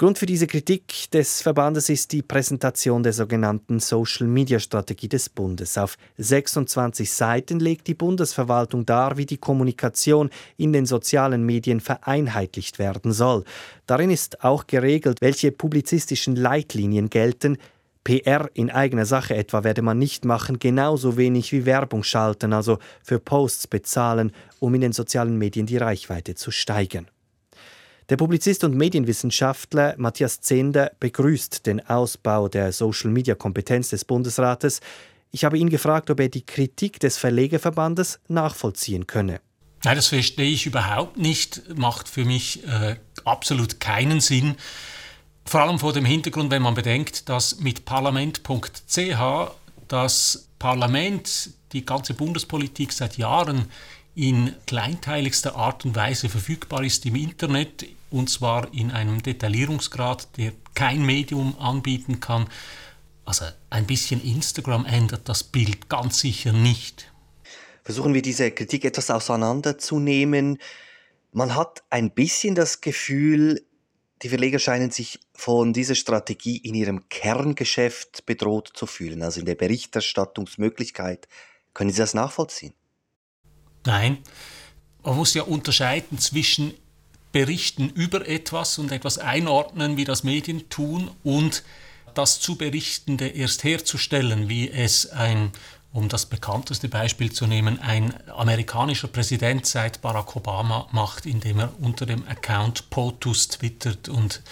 Grund 0.00 0.16
für 0.16 0.26
diese 0.26 0.46
Kritik 0.46 1.10
des 1.10 1.42
Verbandes 1.42 1.88
ist 1.88 2.12
die 2.12 2.22
Präsentation 2.22 3.02
der 3.02 3.12
sogenannten 3.12 3.80
Social-Media-Strategie 3.80 5.08
des 5.08 5.28
Bundes. 5.28 5.76
Auf 5.76 5.98
26 6.18 7.10
Seiten 7.10 7.58
legt 7.58 7.88
die 7.88 7.94
Bundesverwaltung 7.94 8.86
dar, 8.86 9.16
wie 9.16 9.26
die 9.26 9.38
Kommunikation 9.38 10.30
in 10.56 10.72
den 10.72 10.86
sozialen 10.86 11.44
Medien 11.44 11.80
vereinheitlicht 11.80 12.78
werden 12.78 13.12
soll. 13.12 13.42
Darin 13.86 14.12
ist 14.12 14.44
auch 14.44 14.68
geregelt, 14.68 15.20
welche 15.20 15.50
publizistischen 15.50 16.36
Leitlinien 16.36 17.10
gelten, 17.10 17.58
PR 18.04 18.48
in 18.54 18.70
eigener 18.70 19.04
Sache 19.04 19.34
etwa 19.34 19.64
werde 19.64 19.82
man 19.82 19.98
nicht 19.98 20.24
machen, 20.24 20.60
genauso 20.60 21.16
wenig 21.16 21.50
wie 21.50 21.66
Werbung 21.66 22.04
schalten, 22.04 22.52
also 22.52 22.78
für 23.02 23.18
Posts 23.18 23.66
bezahlen, 23.66 24.30
um 24.60 24.72
in 24.76 24.80
den 24.80 24.92
sozialen 24.92 25.36
Medien 25.36 25.66
die 25.66 25.76
Reichweite 25.76 26.36
zu 26.36 26.52
steigern. 26.52 27.08
Der 28.10 28.16
Publizist 28.16 28.64
und 28.64 28.74
Medienwissenschaftler 28.74 29.94
Matthias 29.98 30.40
Zehnder 30.40 30.92
begrüßt 30.98 31.66
den 31.66 31.86
Ausbau 31.86 32.48
der 32.48 32.72
Social-Media-Kompetenz 32.72 33.90
des 33.90 34.06
Bundesrates. 34.06 34.80
Ich 35.30 35.44
habe 35.44 35.58
ihn 35.58 35.68
gefragt, 35.68 36.08
ob 36.08 36.18
er 36.18 36.30
die 36.30 36.46
Kritik 36.46 37.00
des 37.00 37.18
Verlegerverbandes 37.18 38.18
nachvollziehen 38.28 39.06
könne. 39.06 39.42
Nein, 39.84 39.96
das 39.96 40.06
verstehe 40.06 40.50
ich 40.50 40.64
überhaupt 40.64 41.18
nicht, 41.18 41.76
macht 41.76 42.08
für 42.08 42.24
mich 42.24 42.66
äh, 42.66 42.96
absolut 43.26 43.78
keinen 43.78 44.20
Sinn. 44.20 44.54
Vor 45.44 45.60
allem 45.60 45.78
vor 45.78 45.92
dem 45.92 46.06
Hintergrund, 46.06 46.50
wenn 46.50 46.62
man 46.62 46.72
bedenkt, 46.72 47.28
dass 47.28 47.60
mit 47.60 47.84
parlament.ch 47.84 49.20
das 49.86 50.48
Parlament 50.58 51.50
die 51.72 51.84
ganze 51.84 52.14
Bundespolitik 52.14 52.90
seit 52.90 53.18
Jahren 53.18 53.66
in 54.14 54.54
kleinteiligster 54.66 55.54
Art 55.56 55.84
und 55.84 55.94
Weise 55.94 56.30
verfügbar 56.30 56.82
ist 56.84 57.04
im 57.04 57.14
Internet, 57.14 57.86
und 58.10 58.30
zwar 58.30 58.72
in 58.72 58.90
einem 58.90 59.22
Detaillierungsgrad, 59.22 60.36
der 60.36 60.52
kein 60.74 61.04
Medium 61.04 61.58
anbieten 61.58 62.20
kann. 62.20 62.48
Also 63.24 63.44
ein 63.70 63.86
bisschen 63.86 64.22
Instagram 64.22 64.86
ändert 64.86 65.28
das 65.28 65.44
Bild 65.44 65.88
ganz 65.88 66.20
sicher 66.20 66.52
nicht. 66.52 67.12
Versuchen 67.84 68.14
wir 68.14 68.22
diese 68.22 68.50
Kritik 68.50 68.84
etwas 68.84 69.10
auseinanderzunehmen. 69.10 70.58
Man 71.32 71.54
hat 71.54 71.82
ein 71.90 72.10
bisschen 72.10 72.54
das 72.54 72.80
Gefühl, 72.80 73.64
die 74.22 74.28
Verleger 74.28 74.58
scheinen 74.58 74.90
sich 74.90 75.20
von 75.34 75.72
dieser 75.72 75.94
Strategie 75.94 76.56
in 76.56 76.74
ihrem 76.74 77.08
Kerngeschäft 77.08 78.26
bedroht 78.26 78.70
zu 78.74 78.86
fühlen, 78.86 79.22
also 79.22 79.40
in 79.40 79.46
der 79.46 79.54
Berichterstattungsmöglichkeit. 79.54 81.28
Können 81.74 81.90
Sie 81.90 81.98
das 81.98 82.14
nachvollziehen? 82.14 82.74
Nein, 83.86 84.18
man 85.02 85.16
muss 85.16 85.34
ja 85.34 85.42
unterscheiden 85.44 86.18
zwischen 86.18 86.74
berichten 87.32 87.90
über 87.90 88.26
etwas 88.26 88.78
und 88.78 88.92
etwas 88.92 89.18
einordnen, 89.18 89.96
wie 89.96 90.04
das 90.04 90.24
Medien 90.24 90.68
tun, 90.68 91.10
und 91.24 91.62
das 92.14 92.40
zu 92.40 92.56
Berichtende 92.56 93.28
erst 93.28 93.64
herzustellen, 93.64 94.48
wie 94.48 94.70
es 94.70 95.10
ein, 95.10 95.52
um 95.92 96.08
das 96.08 96.26
bekannteste 96.26 96.88
Beispiel 96.88 97.30
zu 97.30 97.46
nehmen, 97.46 97.78
ein 97.78 98.12
amerikanischer 98.30 99.08
Präsident 99.08 99.66
seit 99.66 100.00
Barack 100.00 100.34
Obama 100.34 100.88
macht, 100.90 101.26
indem 101.26 101.60
er 101.60 101.72
unter 101.80 102.06
dem 102.06 102.26
Account 102.26 102.90
POTUS 102.90 103.48
twittert 103.48 104.08
und 104.08 104.42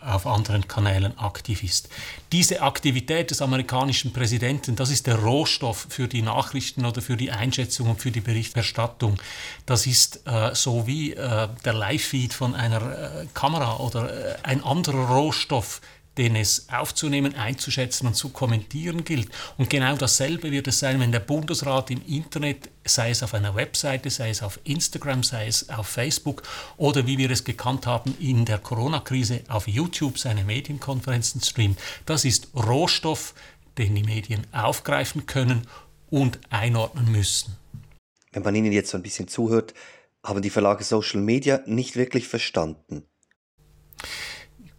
auf 0.00 0.26
anderen 0.26 0.68
Kanälen 0.68 1.18
aktiv 1.18 1.62
ist. 1.62 1.88
Diese 2.32 2.62
Aktivität 2.62 3.30
des 3.30 3.42
amerikanischen 3.42 4.12
Präsidenten, 4.12 4.76
das 4.76 4.90
ist 4.90 5.06
der 5.06 5.16
Rohstoff 5.16 5.86
für 5.88 6.08
die 6.08 6.22
Nachrichten 6.22 6.84
oder 6.84 7.02
für 7.02 7.16
die 7.16 7.30
Einschätzung 7.30 7.90
und 7.90 8.00
für 8.00 8.10
die 8.10 8.20
Berichterstattung. 8.20 9.20
Das 9.66 9.86
ist 9.86 10.26
äh, 10.26 10.54
so 10.54 10.86
wie 10.86 11.12
äh, 11.12 11.48
der 11.64 11.72
Live-Feed 11.72 12.32
von 12.32 12.54
einer 12.54 12.80
äh, 12.80 13.26
Kamera 13.34 13.78
oder 13.78 14.34
äh, 14.34 14.36
ein 14.42 14.62
anderer 14.62 15.08
Rohstoff, 15.08 15.80
den 16.18 16.34
es 16.34 16.68
aufzunehmen, 16.68 17.34
einzuschätzen 17.36 18.08
und 18.08 18.14
zu 18.14 18.30
kommentieren 18.30 19.04
gilt. 19.04 19.28
Und 19.56 19.70
genau 19.70 19.96
dasselbe 19.96 20.50
wird 20.50 20.66
es 20.66 20.80
sein, 20.80 20.98
wenn 20.98 21.12
der 21.12 21.20
Bundesrat 21.20 21.90
im 21.90 22.04
Internet, 22.06 22.68
sei 22.84 23.10
es 23.10 23.22
auf 23.22 23.34
einer 23.34 23.54
Webseite, 23.54 24.10
sei 24.10 24.30
es 24.30 24.42
auf 24.42 24.58
Instagram, 24.64 25.22
sei 25.22 25.46
es 25.46 25.70
auf 25.70 25.86
Facebook 25.86 26.42
oder 26.76 27.06
wie 27.06 27.18
wir 27.18 27.30
es 27.30 27.44
gekannt 27.44 27.86
haben 27.86 28.14
in 28.18 28.44
der 28.44 28.58
Corona-Krise 28.58 29.44
auf 29.48 29.68
YouTube 29.68 30.18
seine 30.18 30.42
Medienkonferenzen 30.42 31.40
streamt. 31.40 31.78
Das 32.04 32.24
ist 32.24 32.48
Rohstoff, 32.54 33.34
den 33.78 33.94
die 33.94 34.02
Medien 34.02 34.44
aufgreifen 34.52 35.26
können 35.26 35.68
und 36.10 36.40
einordnen 36.50 37.12
müssen. 37.12 37.56
Wenn 38.32 38.42
man 38.42 38.54
Ihnen 38.56 38.72
jetzt 38.72 38.90
so 38.90 38.98
ein 38.98 39.02
bisschen 39.02 39.28
zuhört, 39.28 39.72
haben 40.24 40.42
die 40.42 40.50
Verlage 40.50 40.82
Social 40.82 41.20
Media 41.20 41.60
nicht 41.66 41.94
wirklich 41.94 42.26
verstanden. 42.26 43.04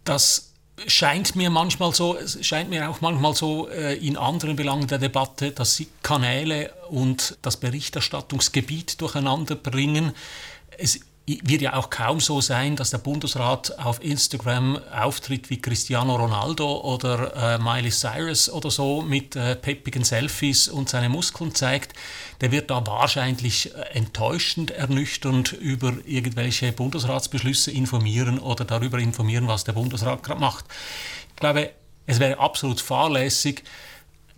Das 0.04 0.49
scheint 0.86 1.36
mir 1.36 1.50
manchmal 1.50 1.94
so, 1.94 2.18
scheint 2.40 2.70
mir 2.70 2.88
auch 2.88 3.00
manchmal 3.00 3.34
so 3.34 3.68
äh, 3.68 3.96
in 3.96 4.16
anderen 4.16 4.56
Belangen 4.56 4.86
der 4.86 4.98
Debatte, 4.98 5.50
dass 5.50 5.76
sie 5.76 5.88
Kanäle 6.02 6.72
und 6.88 7.36
das 7.42 7.56
Berichterstattungsgebiet 7.56 9.00
durcheinander 9.00 9.54
bringen. 9.54 10.12
Es 10.78 11.00
wird 11.44 11.62
ja 11.62 11.74
auch 11.74 11.90
kaum 11.90 12.18
so 12.18 12.40
sein, 12.40 12.76
dass 12.76 12.90
der 12.90 12.98
Bundesrat 12.98 13.78
auf 13.78 14.02
Instagram 14.02 14.80
auftritt 14.92 15.50
wie 15.50 15.60
Cristiano 15.60 16.16
Ronaldo 16.16 16.80
oder 16.80 17.54
äh, 17.54 17.58
Miley 17.58 17.90
Cyrus 17.90 18.50
oder 18.50 18.70
so 18.70 19.02
mit 19.02 19.36
äh, 19.36 19.54
peppigen 19.54 20.02
Selfies 20.02 20.68
und 20.68 20.88
seine 20.88 21.08
Muskeln 21.08 21.54
zeigt. 21.54 21.92
Der 22.40 22.50
wird 22.50 22.70
da 22.70 22.84
wahrscheinlich 22.86 23.74
äh, 23.74 23.80
enttäuschend, 23.92 24.70
ernüchternd 24.70 25.52
über 25.52 25.92
irgendwelche 26.04 26.72
Bundesratsbeschlüsse 26.72 27.70
informieren 27.70 28.38
oder 28.38 28.64
darüber 28.64 28.98
informieren, 28.98 29.46
was 29.46 29.64
der 29.64 29.74
Bundesrat 29.74 30.22
gerade 30.22 30.40
macht. 30.40 30.64
Ich 31.30 31.36
glaube, 31.36 31.70
es 32.06 32.18
wäre 32.18 32.38
absolut 32.38 32.80
fahrlässig, 32.80 33.62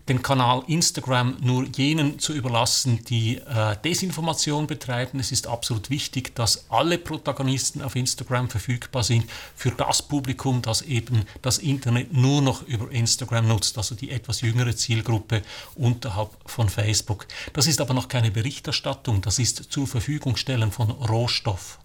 den 0.09 0.23
Kanal 0.23 0.63
Instagram 0.67 1.37
nur 1.41 1.67
jenen 1.67 2.19
zu 2.19 2.33
überlassen, 2.33 3.05
die 3.05 3.37
äh, 3.37 3.77
Desinformation 3.85 4.67
betreiben. 4.67 5.21
Es 5.21 5.33
ist 5.33 5.47
absolut 5.47 5.91
wichtig, 5.91 6.35
dass 6.35 6.71
alle 6.71 6.99
Protagonisten 6.99 7.83
auf 7.83 7.95
Instagram 7.95 8.51
verfügbar 8.51 9.05
sind 9.05 9.27
für 9.55 9.71
das 9.71 10.03
Publikum, 10.03 10.63
das 10.63 10.83
eben 10.83 11.25
das 11.41 11.59
Internet 11.59 12.13
nur 12.13 12.43
noch 12.43 12.63
über 12.63 12.91
Instagram 12.91 13.49
nutzt, 13.49 13.79
also 13.79 13.95
die 13.95 14.11
etwas 14.11 14.41
jüngere 14.41 14.75
Zielgruppe 14.75 15.43
unterhalb 15.75 16.31
von 16.47 16.69
Facebook. 16.69 17.27
Das 17.53 17.67
ist 17.67 17.81
aber 17.81 17.95
noch 17.95 18.09
keine 18.09 18.31
Berichterstattung, 18.31 19.23
das 19.23 19.39
ist 19.39 19.73
zur 19.73 19.87
Verfügung 19.87 20.37
stellen 20.37 20.73
von 20.73 20.91
Rohstoff. 20.91 21.79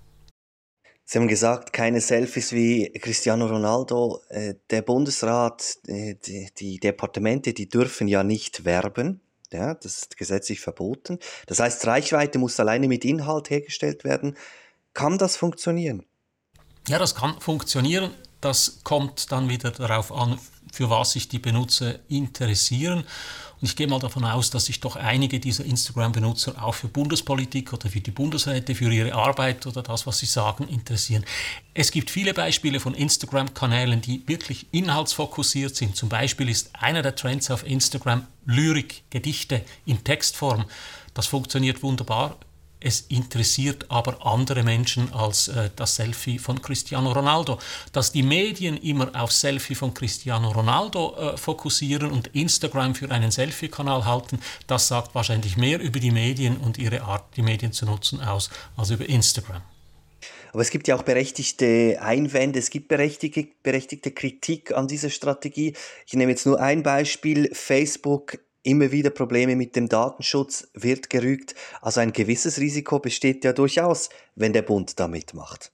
Sie 1.09 1.17
haben 1.17 1.29
gesagt, 1.29 1.71
keine 1.71 2.01
Selfies 2.01 2.51
wie 2.51 2.91
Cristiano 2.91 3.45
Ronaldo. 3.45 4.19
Äh, 4.27 4.55
der 4.69 4.81
Bundesrat, 4.81 5.77
äh, 5.87 6.15
die, 6.59 6.79
Departemente, 6.81 7.53
die 7.53 7.69
dürfen 7.69 8.09
ja 8.09 8.23
nicht 8.23 8.65
werben. 8.65 9.21
Ja, 9.53 9.73
das 9.73 9.99
ist 9.99 10.17
gesetzlich 10.17 10.59
verboten. 10.59 11.19
Das 11.45 11.61
heißt, 11.61 11.87
Reichweite 11.87 12.39
muss 12.39 12.59
alleine 12.59 12.89
mit 12.89 13.05
Inhalt 13.05 13.49
hergestellt 13.49 14.03
werden. 14.03 14.35
Kann 14.93 15.17
das 15.17 15.37
funktionieren? 15.37 16.05
Ja, 16.89 16.99
das 16.99 17.15
kann 17.15 17.39
funktionieren. 17.39 18.13
Das 18.41 18.81
kommt 18.83 19.31
dann 19.31 19.47
wieder 19.47 19.71
darauf 19.71 20.11
an, 20.11 20.37
für 20.77 20.91
was 20.91 21.13
sich 21.13 21.27
die 21.27 21.39
Benutzer 21.39 21.95
interessieren. 22.07 22.99
Und 23.59 23.67
ich 23.67 23.75
gehe 23.75 23.87
mal 23.87 23.97
davon 23.97 24.23
aus, 24.25 24.51
dass 24.51 24.65
sich 24.65 24.79
doch 24.79 24.95
einige 24.95 25.39
dieser 25.39 25.65
Instagram-Benutzer 25.65 26.63
auch 26.63 26.75
für 26.75 26.87
Bundespolitik 26.87 27.73
oder 27.73 27.89
für 27.89 27.99
die 27.99 28.11
Bundesräte, 28.11 28.75
für 28.75 28.93
ihre 28.93 29.15
Arbeit 29.15 29.65
oder 29.65 29.81
das, 29.81 30.05
was 30.05 30.19
sie 30.19 30.27
sagen, 30.27 30.67
interessieren. 30.67 31.25
Es 31.73 31.89
gibt 31.89 32.11
viele 32.11 32.35
Beispiele 32.35 32.79
von 32.79 32.93
Instagram-Kanälen, 32.93 34.01
die 34.01 34.21
wirklich 34.27 34.67
inhaltsfokussiert 34.71 35.75
sind. 35.75 35.95
Zum 35.95 36.09
Beispiel 36.09 36.47
ist 36.47 36.69
einer 36.75 37.01
der 37.01 37.15
Trends 37.15 37.49
auf 37.49 37.65
Instagram 37.65 38.27
Lyrik, 38.45 39.01
Gedichte 39.09 39.65
in 39.87 40.03
Textform. 40.03 40.65
Das 41.15 41.25
funktioniert 41.25 41.81
wunderbar. 41.81 42.37
Es 42.79 43.01
interessiert 43.01 43.85
aber 43.89 44.25
andere 44.25 44.61
Menschen 44.61 45.11
als 45.11 45.47
äh, 45.47 45.69
das 45.75 45.95
Selfie 45.95 46.37
von 46.37 46.61
Cristiano 46.61 47.11
Ronaldo. 47.11 47.57
Dass 47.91 48.11
die 48.11 48.21
Medien 48.21 48.77
immer 48.77 49.09
auf 49.13 49.31
Selfie 49.31 49.73
von 49.73 49.93
Cristiano 49.93 50.51
Ronaldo 50.51 51.15
äh, 51.15 51.37
fokussieren 51.37 52.11
und 52.11 52.27
Instagram 52.35 52.93
für 52.93 53.09
einen 53.09 53.31
Selfie-Kanal 53.31 54.05
halten, 54.05 54.39
das 54.67 54.87
sagt 54.87 55.15
wahrscheinlich 55.15 55.57
mehr 55.57 55.79
über 55.79 55.99
die 55.99 56.11
Medien 56.11 56.57
und 56.57 56.77
ihre 56.77 57.01
Art, 57.01 57.35
die 57.35 57.41
Medien 57.41 57.71
zu 57.71 57.85
nutzen, 57.85 58.21
aus, 58.21 58.51
als 58.75 58.91
über 58.91 59.09
Instagram. 59.09 59.63
Aber 60.53 60.61
es 60.61 60.69
gibt 60.69 60.87
ja 60.87 60.95
auch 60.95 61.03
berechtigte 61.03 61.97
Einwände, 62.01 62.59
es 62.59 62.69
gibt 62.69 62.87
berechtigte, 62.87 63.47
berechtigte 63.63 64.11
Kritik 64.11 64.71
an 64.71 64.87
dieser 64.87 65.09
Strategie. 65.09 65.73
Ich 66.05 66.13
nehme 66.13 66.31
jetzt 66.31 66.45
nur 66.45 66.59
ein 66.59 66.83
Beispiel. 66.83 67.49
Facebook 67.53 68.39
immer 68.67 68.91
wieder 68.91 69.09
Probleme 69.09 69.55
mit 69.55 69.75
dem 69.75 69.87
Datenschutz, 69.87 70.67
wird 70.73 71.09
gerügt. 71.09 71.55
Also 71.81 72.01
ein 72.01 72.11
gewisses 72.11 72.59
Risiko 72.59 72.99
besteht 72.99 73.43
ja 73.45 73.53
durchaus, 73.53 74.09
wenn 74.35 74.51
der 74.53 74.61
Bund 74.61 74.99
da 74.99 75.07
mitmacht. 75.07 75.71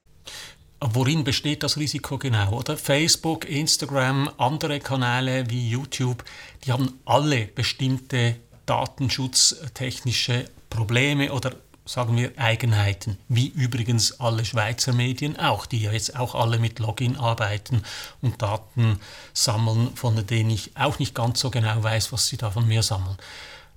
Worin 0.80 1.24
besteht 1.24 1.64
das 1.64 1.78
Risiko 1.78 2.18
genau? 2.18 2.60
Oder 2.60 2.78
Facebook, 2.78 3.50
Instagram, 3.50 4.30
andere 4.38 4.80
Kanäle 4.80 5.50
wie 5.50 5.70
YouTube, 5.70 6.24
die 6.66 6.72
haben 6.72 7.00
alle 7.06 7.48
bestimmte 7.48 8.36
datenschutztechnische 8.66 10.46
Probleme 10.70 11.32
oder 11.34 11.56
sagen 11.86 12.16
wir, 12.16 12.32
Eigenheiten, 12.38 13.18
wie 13.28 13.48
übrigens 13.48 14.20
alle 14.20 14.46
Schweizer 14.46 14.94
Medien 14.94 15.38
auch, 15.38 15.66
die 15.66 15.82
ja 15.82 15.92
jetzt 15.92 16.16
auch 16.16 16.36
alle 16.36 16.58
mit 16.60 16.80
Login 16.80 17.18
arbeiten 17.18 17.84
und 18.22 18.42
Daten 18.42 19.00
sammeln, 19.34 19.96
von 19.96 20.26
denen 20.26 20.50
ich 20.50 20.76
auch 20.78 21.00
nicht 21.00 21.14
ganz 21.14 21.42
so 21.42 21.50
genau 21.50 21.84
weiß, 21.84 22.12
was 22.14 22.28
sie 22.28 22.38
da 22.38 22.52
von 22.52 22.68
mir 22.68 22.84
sammeln. 22.84 23.18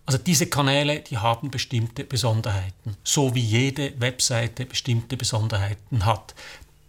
Also 0.07 0.19
diese 0.19 0.47
Kanäle, 0.47 1.01
die 1.01 1.19
haben 1.19 1.51
bestimmte 1.51 2.05
Besonderheiten, 2.05 2.97
so 3.03 3.35
wie 3.35 3.41
jede 3.41 4.01
Webseite 4.01 4.65
bestimmte 4.65 5.17
Besonderheiten 5.17 6.07
hat. 6.07 6.35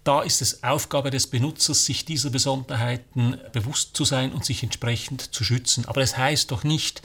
Da 0.04 0.22
ist 0.22 0.42
es 0.44 0.64
Aufgabe 0.64 1.10
des 1.10 1.28
Benutzers, 1.28 1.84
sich 1.84 2.06
dieser 2.06 2.30
Besonderheiten 2.30 3.40
bewusst 3.52 3.98
zu 3.98 4.06
sein 4.06 4.32
und 4.32 4.46
sich 4.46 4.62
entsprechend 4.62 5.34
zu 5.34 5.44
schützen. 5.44 5.86
Aber 5.86 6.02
es 6.02 6.16
heißt 6.16 6.52
doch 6.52 6.64
nicht, 6.64 7.02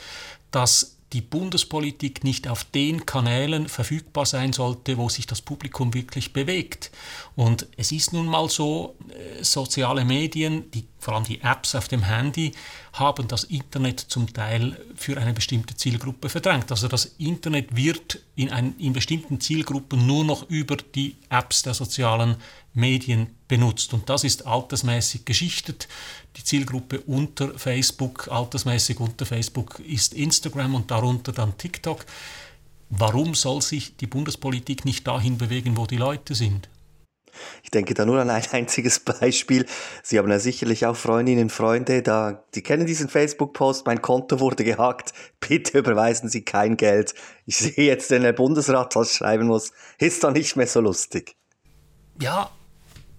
dass 0.50 0.98
die 1.12 1.20
Bundespolitik 1.20 2.24
nicht 2.24 2.48
auf 2.48 2.64
den 2.64 3.04
Kanälen 3.04 3.68
verfügbar 3.68 4.24
sein 4.26 4.52
sollte, 4.52 4.96
wo 4.96 5.08
sich 5.08 5.26
das 5.26 5.42
Publikum 5.42 5.92
wirklich 5.94 6.32
bewegt. 6.32 6.90
Und 7.36 7.66
es 7.76 7.92
ist 7.92 8.12
nun 8.12 8.26
mal 8.26 8.48
so, 8.48 8.96
äh, 9.08 9.42
soziale 9.44 10.04
Medien, 10.04 10.70
die, 10.70 10.84
vor 10.98 11.14
allem 11.14 11.24
die 11.24 11.40
Apps 11.40 11.74
auf 11.74 11.88
dem 11.88 12.02
Handy, 12.02 12.52
haben 12.94 13.28
das 13.28 13.44
Internet 13.44 14.00
zum 14.00 14.32
Teil 14.32 14.78
für 14.94 15.18
eine 15.18 15.32
bestimmte 15.32 15.76
Zielgruppe 15.76 16.28
verdrängt. 16.28 16.70
Also 16.70 16.88
das 16.88 17.04
Internet 17.18 17.74
wird 17.76 18.20
in, 18.34 18.50
ein, 18.50 18.74
in 18.78 18.92
bestimmten 18.92 19.40
Zielgruppen 19.40 20.06
nur 20.06 20.24
noch 20.24 20.48
über 20.48 20.76
die 20.76 21.16
Apps 21.28 21.62
der 21.62 21.74
sozialen 21.74 22.36
Medien 22.74 23.36
benutzt. 23.48 23.92
Und 23.92 24.08
das 24.08 24.24
ist 24.24 24.46
altersmäßig 24.46 25.24
geschichtet. 25.24 25.88
Die 26.36 26.44
Zielgruppe 26.44 27.00
unter 27.00 27.58
Facebook, 27.58 28.28
altersmäßig 28.30 29.00
unter 29.00 29.26
Facebook, 29.26 29.80
ist 29.80 30.14
Instagram 30.14 30.74
und 30.74 30.90
darunter 30.90 31.32
dann 31.32 31.56
TikTok. 31.58 32.04
Warum 32.88 33.34
soll 33.34 33.62
sich 33.62 33.96
die 33.96 34.06
Bundespolitik 34.06 34.84
nicht 34.84 35.06
dahin 35.06 35.38
bewegen, 35.38 35.76
wo 35.76 35.86
die 35.86 35.96
Leute 35.96 36.34
sind? 36.34 36.68
Ich 37.62 37.70
denke 37.70 37.94
da 37.94 38.04
nur 38.04 38.20
an 38.20 38.28
ein 38.28 38.44
einziges 38.52 39.00
Beispiel. 39.00 39.66
Sie 40.02 40.18
haben 40.18 40.30
ja 40.30 40.38
sicherlich 40.38 40.84
auch 40.84 40.96
Freundinnen 40.96 41.44
und 41.44 41.52
Freunde, 41.52 42.02
da, 42.02 42.44
die 42.54 42.62
kennen 42.62 42.86
diesen 42.86 43.08
Facebook-Post, 43.08 43.86
mein 43.86 44.02
Konto 44.02 44.40
wurde 44.40 44.64
gehackt, 44.64 45.14
bitte 45.40 45.78
überweisen 45.78 46.28
Sie 46.28 46.44
kein 46.44 46.76
Geld. 46.76 47.14
Ich 47.46 47.56
sehe 47.56 47.86
jetzt, 47.86 48.10
wenn 48.10 48.22
der 48.22 48.34
Bundesrat 48.34 48.94
das 48.94 49.14
schreiben 49.14 49.46
muss, 49.46 49.72
ist 49.98 50.22
doch 50.22 50.32
nicht 50.32 50.56
mehr 50.56 50.66
so 50.66 50.80
lustig. 50.80 51.34
Ja, 52.20 52.50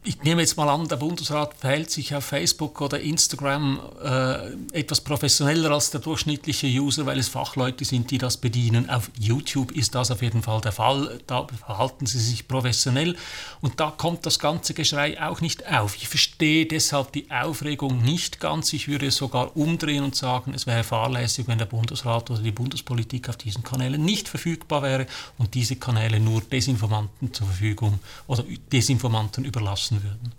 ich 0.05 0.21
nehme 0.23 0.41
jetzt 0.41 0.57
mal 0.57 0.69
an, 0.69 0.87
der 0.87 0.97
Bundesrat 0.97 1.53
verhält 1.55 1.89
sich 1.89 2.13
auf 2.13 2.25
Facebook 2.25 2.81
oder 2.81 2.99
Instagram 2.99 3.79
äh, 4.03 4.77
etwas 4.77 5.01
professioneller 5.01 5.71
als 5.71 5.91
der 5.91 6.01
durchschnittliche 6.01 6.67
User, 6.67 7.05
weil 7.05 7.19
es 7.19 7.29
Fachleute 7.29 7.85
sind, 7.85 8.11
die 8.11 8.17
das 8.17 8.37
bedienen. 8.37 8.89
Auf 8.89 9.09
YouTube 9.17 9.71
ist 9.71 9.95
das 9.95 10.11
auf 10.11 10.21
jeden 10.21 10.41
Fall 10.41 10.59
der 10.61 10.73
Fall. 10.73 11.21
Da 11.25 11.47
verhalten 11.47 12.05
sie 12.05 12.19
sich 12.19 12.47
professionell 12.47 13.15
und 13.61 13.79
da 13.79 13.91
kommt 13.91 14.25
das 14.25 14.39
ganze 14.39 14.73
Geschrei 14.73 15.21
auch 15.21 15.39
nicht 15.39 15.67
auf. 15.71 15.95
Ich 15.95 16.09
verstehe 16.09 16.65
deshalb 16.65 17.13
die 17.13 17.31
Aufregung 17.31 18.01
nicht 18.01 18.39
ganz. 18.41 18.73
Ich 18.73 18.89
würde 18.89 19.09
sogar 19.09 19.55
umdrehen 19.55 20.03
und 20.03 20.15
sagen, 20.15 20.53
es 20.53 20.67
wäre 20.67 20.83
fahrlässig, 20.83 21.47
wenn 21.47 21.59
der 21.59 21.65
Bundesrat 21.65 22.29
oder 22.29 22.41
die 22.41 22.51
Bundespolitik 22.51 23.29
auf 23.29 23.37
diesen 23.37 23.63
Kanälen 23.63 24.03
nicht 24.03 24.27
verfügbar 24.27 24.83
wäre 24.83 25.07
und 25.37 25.53
diese 25.53 25.77
Kanäle 25.77 26.19
nur 26.19 26.41
Desinformanten 26.41 27.33
zur 27.33 27.47
Verfügung 27.47 27.99
oder 28.27 28.43
Desinformanten 28.71 29.45
überlassen 29.45 29.92
nutzen 29.93 30.03
würden. 30.03 30.34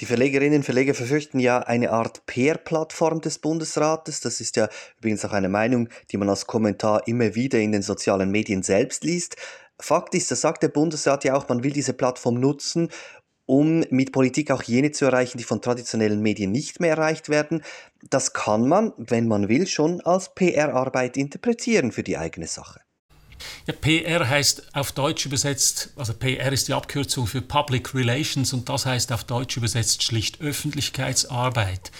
Die 0.00 0.06
Verlegerinnen 0.06 0.58
und 0.58 0.64
Verleger 0.64 0.92
verfürchten 0.92 1.38
ja 1.38 1.60
eine 1.60 1.90
Art 1.90 2.26
Peer-Plattform 2.26 3.20
des 3.20 3.38
Bundesrates. 3.38 4.20
Das 4.20 4.40
ist 4.40 4.56
ja 4.56 4.68
übrigens 4.98 5.24
auch 5.24 5.32
eine 5.32 5.48
Meinung, 5.48 5.88
die 6.10 6.16
man 6.16 6.28
als 6.28 6.46
Kommentar 6.46 7.06
immer 7.06 7.36
wieder 7.36 7.60
in 7.60 7.70
den 7.70 7.82
sozialen 7.82 8.30
Medien 8.30 8.64
selbst 8.64 9.04
liest. 9.04 9.36
Fakt 9.80 10.14
ist, 10.14 10.30
das 10.30 10.40
sagt 10.40 10.64
der 10.64 10.68
Bundesrat 10.68 11.22
ja 11.24 11.34
auch, 11.34 11.48
man 11.48 11.62
will 11.62 11.72
diese 11.72 11.92
Plattform 11.92 12.40
nutzen, 12.40 12.88
um 13.46 13.84
mit 13.90 14.10
Politik 14.10 14.50
auch 14.50 14.62
jene 14.62 14.90
zu 14.90 15.04
erreichen, 15.04 15.38
die 15.38 15.44
von 15.44 15.60
traditionellen 15.60 16.22
Medien 16.22 16.50
nicht 16.50 16.80
mehr 16.80 16.90
erreicht 16.90 17.28
werden. 17.28 17.62
Das 18.10 18.32
kann 18.32 18.66
man, 18.66 18.92
wenn 18.96 19.28
man 19.28 19.48
will, 19.48 19.66
schon 19.66 20.00
als 20.00 20.34
PR-Arbeit 20.34 21.16
interpretieren 21.16 21.92
für 21.92 22.02
die 22.02 22.16
eigene 22.16 22.48
Sache. 22.48 22.83
Ja, 23.66 23.74
PR 23.74 24.28
heißt 24.28 24.74
auf 24.74 24.92
Deutsch 24.92 25.26
übersetzt, 25.26 25.90
also 25.96 26.12
PR 26.12 26.52
ist 26.52 26.68
die 26.68 26.74
Abkürzung 26.74 27.26
für 27.26 27.40
Public 27.40 27.94
Relations 27.94 28.52
und 28.52 28.68
das 28.68 28.86
heißt 28.86 29.12
auf 29.12 29.24
Deutsch 29.24 29.56
übersetzt 29.56 30.02
schlicht 30.02 30.40
Öffentlichkeitsarbeit. 30.40 31.90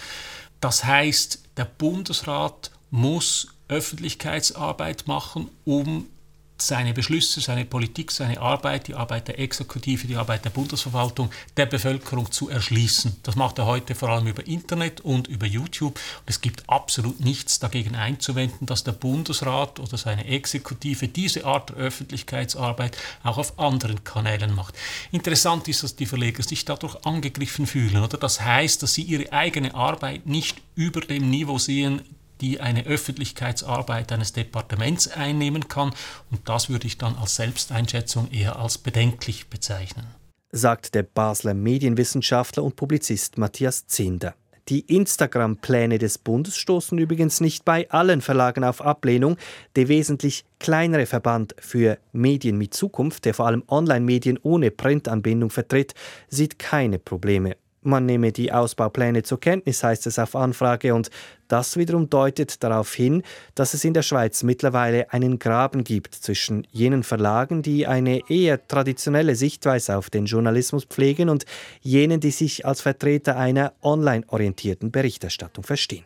Das 0.61 0.83
heißt, 0.83 1.39
der 1.57 1.65
Bundesrat 1.65 2.71
muss 2.91 3.47
Öffentlichkeitsarbeit 3.67 5.07
machen, 5.07 5.49
um 5.63 6.07
seine 6.57 6.93
Beschlüsse, 6.93 7.41
seine 7.41 7.65
Politik, 7.65 8.11
seine 8.11 8.39
Arbeit, 8.39 8.87
die 8.87 8.95
Arbeit 8.95 9.27
der 9.27 9.39
Exekutive, 9.39 10.07
die 10.07 10.15
Arbeit 10.15 10.45
der 10.45 10.49
Bundesverwaltung 10.51 11.29
der 11.57 11.65
Bevölkerung 11.65 12.31
zu 12.31 12.49
erschließen. 12.49 13.17
Das 13.23 13.35
macht 13.35 13.57
er 13.59 13.65
heute 13.65 13.93
vor 13.93 14.09
allem 14.09 14.27
über 14.27 14.45
Internet 14.47 15.01
und 15.01 15.27
über 15.27 15.45
YouTube. 15.45 15.95
Und 15.95 16.29
es 16.29 16.41
gibt 16.41 16.69
absolut 16.69 17.19
nichts 17.19 17.59
dagegen 17.59 17.95
einzuwenden, 17.95 18.67
dass 18.67 18.83
der 18.83 18.93
Bundesrat 18.93 19.79
oder 19.79 19.97
seine 19.97 20.25
Exekutive 20.25 21.07
diese 21.07 21.45
Art 21.45 21.69
der 21.69 21.77
Öffentlichkeitsarbeit 21.77 22.97
auch 23.23 23.37
auf 23.37 23.59
anderen 23.59 24.03
Kanälen 24.03 24.55
macht. 24.55 24.75
Interessant 25.11 25.67
ist, 25.67 25.83
dass 25.83 25.95
die 25.95 26.05
Verleger 26.05 26.43
sich 26.43 26.63
dadurch 26.63 26.95
angegriffen 27.05 27.67
fühlen. 27.67 27.97
Oder? 28.01 28.17
Das 28.17 28.41
heißt, 28.41 28.81
dass 28.81 28.93
sie 28.93 29.03
ihre 29.03 29.31
eigene 29.33 29.75
Arbeit 29.75 30.25
nicht 30.25 30.61
über 30.75 31.01
dem 31.01 31.29
Niveau 31.29 31.57
sehen, 31.57 32.01
die 32.41 32.59
eine 32.59 32.85
Öffentlichkeitsarbeit 32.85 34.11
eines 34.11 34.33
Departements 34.33 35.07
einnehmen 35.07 35.67
kann. 35.67 35.93
Und 36.31 36.47
das 36.47 36.69
würde 36.69 36.87
ich 36.87 36.97
dann 36.97 37.15
als 37.15 37.35
Selbsteinschätzung 37.35 38.31
eher 38.31 38.57
als 38.57 38.77
bedenklich 38.77 39.47
bezeichnen. 39.47 40.05
Sagt 40.51 40.95
der 40.95 41.03
Basler 41.03 41.53
Medienwissenschaftler 41.53 42.63
und 42.63 42.75
Publizist 42.75 43.37
Matthias 43.37 43.87
Zinder. 43.87 44.35
Die 44.67 44.79
Instagram-Pläne 44.79 45.99
des 45.99 46.17
Bundes 46.17 46.57
stoßen 46.57 46.97
übrigens 46.97 47.39
nicht 47.39 47.65
bei 47.65 47.87
allen 47.91 48.21
Verlagen 48.21 48.63
auf 48.63 48.81
Ablehnung. 48.81 49.37
Der 49.75 49.89
wesentlich 49.89 50.43
kleinere 50.59 51.05
Verband 51.05 51.55
für 51.59 51.99
Medien 52.13 52.57
mit 52.57 52.73
Zukunft, 52.73 53.25
der 53.25 53.35
vor 53.35 53.45
allem 53.45 53.63
Online-Medien 53.67 54.39
ohne 54.41 54.71
Printanbindung 54.71 55.51
vertritt, 55.51 55.93
sieht 56.29 56.57
keine 56.57 56.97
Probleme. 56.97 57.57
Man 57.85 58.05
nehme 58.05 58.31
die 58.31 58.51
Ausbaupläne 58.51 59.21
zur 59.21 59.39
Kenntnis, 59.39 59.83
heißt 59.83 60.07
es 60.07 60.17
auf 60.17 60.35
Anfrage, 60.35 60.95
und 60.95 61.11
das 61.47 61.77
wiederum 61.77 62.09
deutet 62.09 62.63
darauf 62.63 62.93
hin, 62.93 63.21
dass 63.53 63.75
es 63.75 63.83
in 63.85 63.93
der 63.93 64.01
Schweiz 64.01 64.41
mittlerweile 64.41 65.13
einen 65.13 65.37
Graben 65.37 65.83
gibt 65.83 66.15
zwischen 66.15 66.65
jenen 66.71 67.03
Verlagen, 67.03 67.61
die 67.61 67.85
eine 67.85 68.21
eher 68.27 68.67
traditionelle 68.67 69.35
Sichtweise 69.35 69.97
auf 69.97 70.09
den 70.09 70.25
Journalismus 70.25 70.85
pflegen, 70.85 71.29
und 71.29 71.45
jenen, 71.81 72.19
die 72.19 72.31
sich 72.31 72.65
als 72.65 72.81
Vertreter 72.81 73.37
einer 73.37 73.73
online 73.83 74.23
orientierten 74.27 74.91
Berichterstattung 74.91 75.63
verstehen. 75.63 76.05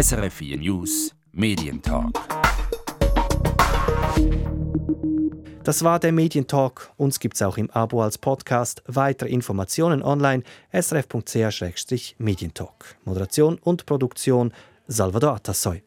SRF 0.00 0.34
4 0.34 0.58
News 0.58 1.10
Medientalk. 1.32 2.16
Das 5.66 5.82
war 5.82 5.98
der 5.98 6.12
Medientalk. 6.12 6.92
Uns 6.96 7.18
gibt 7.18 7.34
es 7.34 7.42
auch 7.42 7.58
im 7.58 7.68
Abo 7.72 8.00
als 8.00 8.18
Podcast. 8.18 8.84
Weitere 8.86 9.30
Informationen 9.30 10.00
online 10.00 10.44
srf.ch-medientalk. 10.72 12.94
Moderation 13.04 13.58
und 13.58 13.84
Produktion 13.84 14.52
Salvador 14.86 15.34
Atassoy. 15.34 15.82